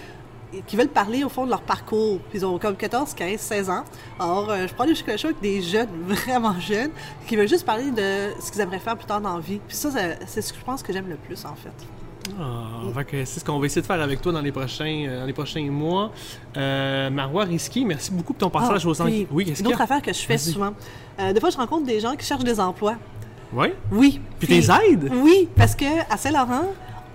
[0.66, 2.20] qui veulent parler au fond de leur parcours.
[2.30, 3.84] Puis ils ont comme 14, 15, 16 ans.
[4.18, 6.90] Alors, euh, je prends des chocolats chauds avec des jeunes, vraiment jeunes,
[7.26, 9.61] qui veulent juste parler de ce qu'ils aimeraient faire plus tard dans la vie.
[9.68, 9.90] Puis ça-
[10.26, 11.72] c'est ce que je pense que j'aime le plus, en fait.
[12.40, 15.26] Ah, c'est ce qu'on va essayer de faire avec toi dans les prochains, euh, dans
[15.26, 16.10] les prochains mois.
[16.56, 19.80] Euh, Marois Risky, merci beaucoup pour ton passage Ah, aux puis, Oui, qu'est-ce Une autre
[19.80, 20.72] affaire que je fais souvent.
[21.20, 22.96] Euh, des fois, je rencontre des gens qui cherchent des emplois.
[23.52, 23.68] Oui?
[23.90, 24.20] Oui.
[24.38, 25.10] Puis t'es aides?
[25.22, 26.66] Oui, parce que à Saint-Laurent,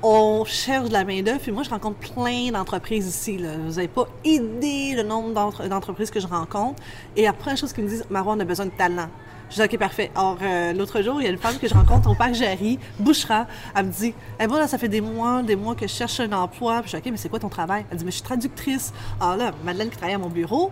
[0.01, 1.39] on cherche de la main-d'œuvre.
[1.39, 3.38] Puis moi, je rencontre plein d'entreprises ici.
[3.38, 3.51] là.
[3.66, 6.82] Vous n'avez pas idée le nombre d'entre- d'entreprises que je rencontre.
[7.16, 9.07] Et la première chose qu'ils me disent, Marois, on a besoin de talent.
[9.54, 10.10] Je dis, OK, parfait.
[10.16, 12.80] Or, euh, l'autre jour, il y a une femme que je rencontre au parc Jarry,
[12.97, 13.45] Bouchera.
[13.76, 16.20] Elle me dit, eh moi, là, ça fait des mois, des mois que je cherche
[16.20, 16.82] un emploi.
[16.84, 17.86] Je dis, OK, mais c'est quoi ton travail?
[17.91, 18.91] Elle dit, mais je suis traductrice.
[19.22, 20.72] Alors là, Madeleine qui travaille à mon bureau,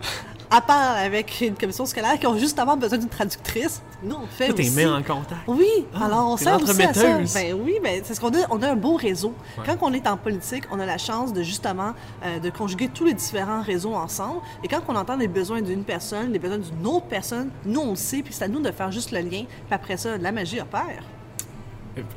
[0.54, 3.82] elle parle avec une commission scolaire qui ont justement besoin d'une traductrice.
[4.04, 4.72] Nous, on fait t'es aussi.
[4.76, 5.42] mis en contact.
[5.48, 7.20] Oui, Ah, alors on sert aussi à ça.
[7.34, 8.46] Ben oui, ben, c'est ce qu'on a.
[8.50, 9.34] On a un beau réseau.
[9.58, 9.64] Ouais.
[9.66, 11.94] Quand on est en politique, on a la chance de justement
[12.26, 14.42] euh, de conjuguer tous les différents réseaux ensemble.
[14.64, 17.92] Et quand on entend les besoins d'une personne, les besoins d'une autre personne, nous on
[17.92, 19.44] le sait, puis c'est à nous de faire juste le lien.
[19.46, 21.04] Puis après ça, la magie opère.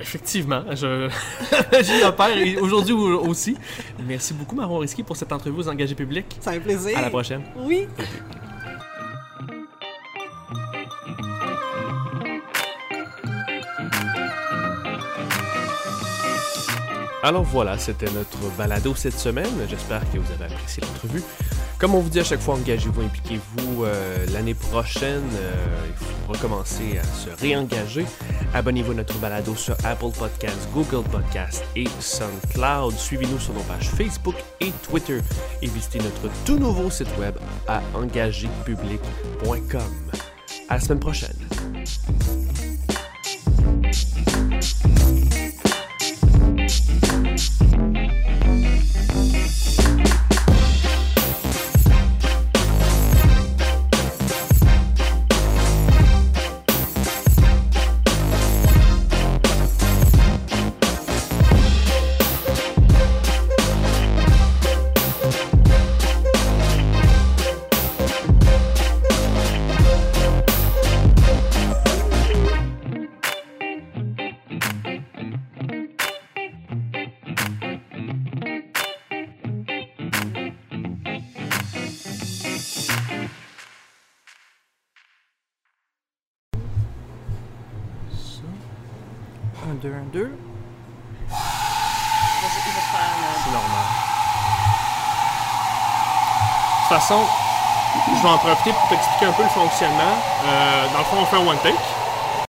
[0.01, 1.09] Effectivement, je...
[1.83, 3.57] j'y opère et aujourd'hui aussi.
[4.07, 6.37] Merci beaucoup, Marois Risky, pour cette entrevue aux engagés publics.
[6.41, 6.97] C'est un plaisir.
[6.97, 7.43] À la prochaine.
[7.57, 7.89] Oui.
[17.25, 19.49] Alors voilà, c'était notre balado cette semaine.
[19.67, 21.23] J'espère que vous avez apprécié l'entrevue.
[21.79, 23.85] Comme on vous dit à chaque fois, engagez-vous, impliquez-vous.
[23.85, 28.07] Euh, L'année prochaine, euh, il faut recommencer à se réengager.
[28.55, 32.95] Abonnez-vous à notre balado sur Apple Podcasts, Google Podcasts et SoundCloud.
[32.97, 35.19] Suivez-nous sur nos pages Facebook et Twitter
[35.63, 37.35] et visitez notre tout nouveau site web
[37.67, 39.81] à engagépublic.com.
[40.69, 41.37] À la semaine prochaine.
[98.73, 100.17] Pour t'expliquer un peu le fonctionnement.
[100.47, 101.75] Euh, dans le fond, on fait un one take.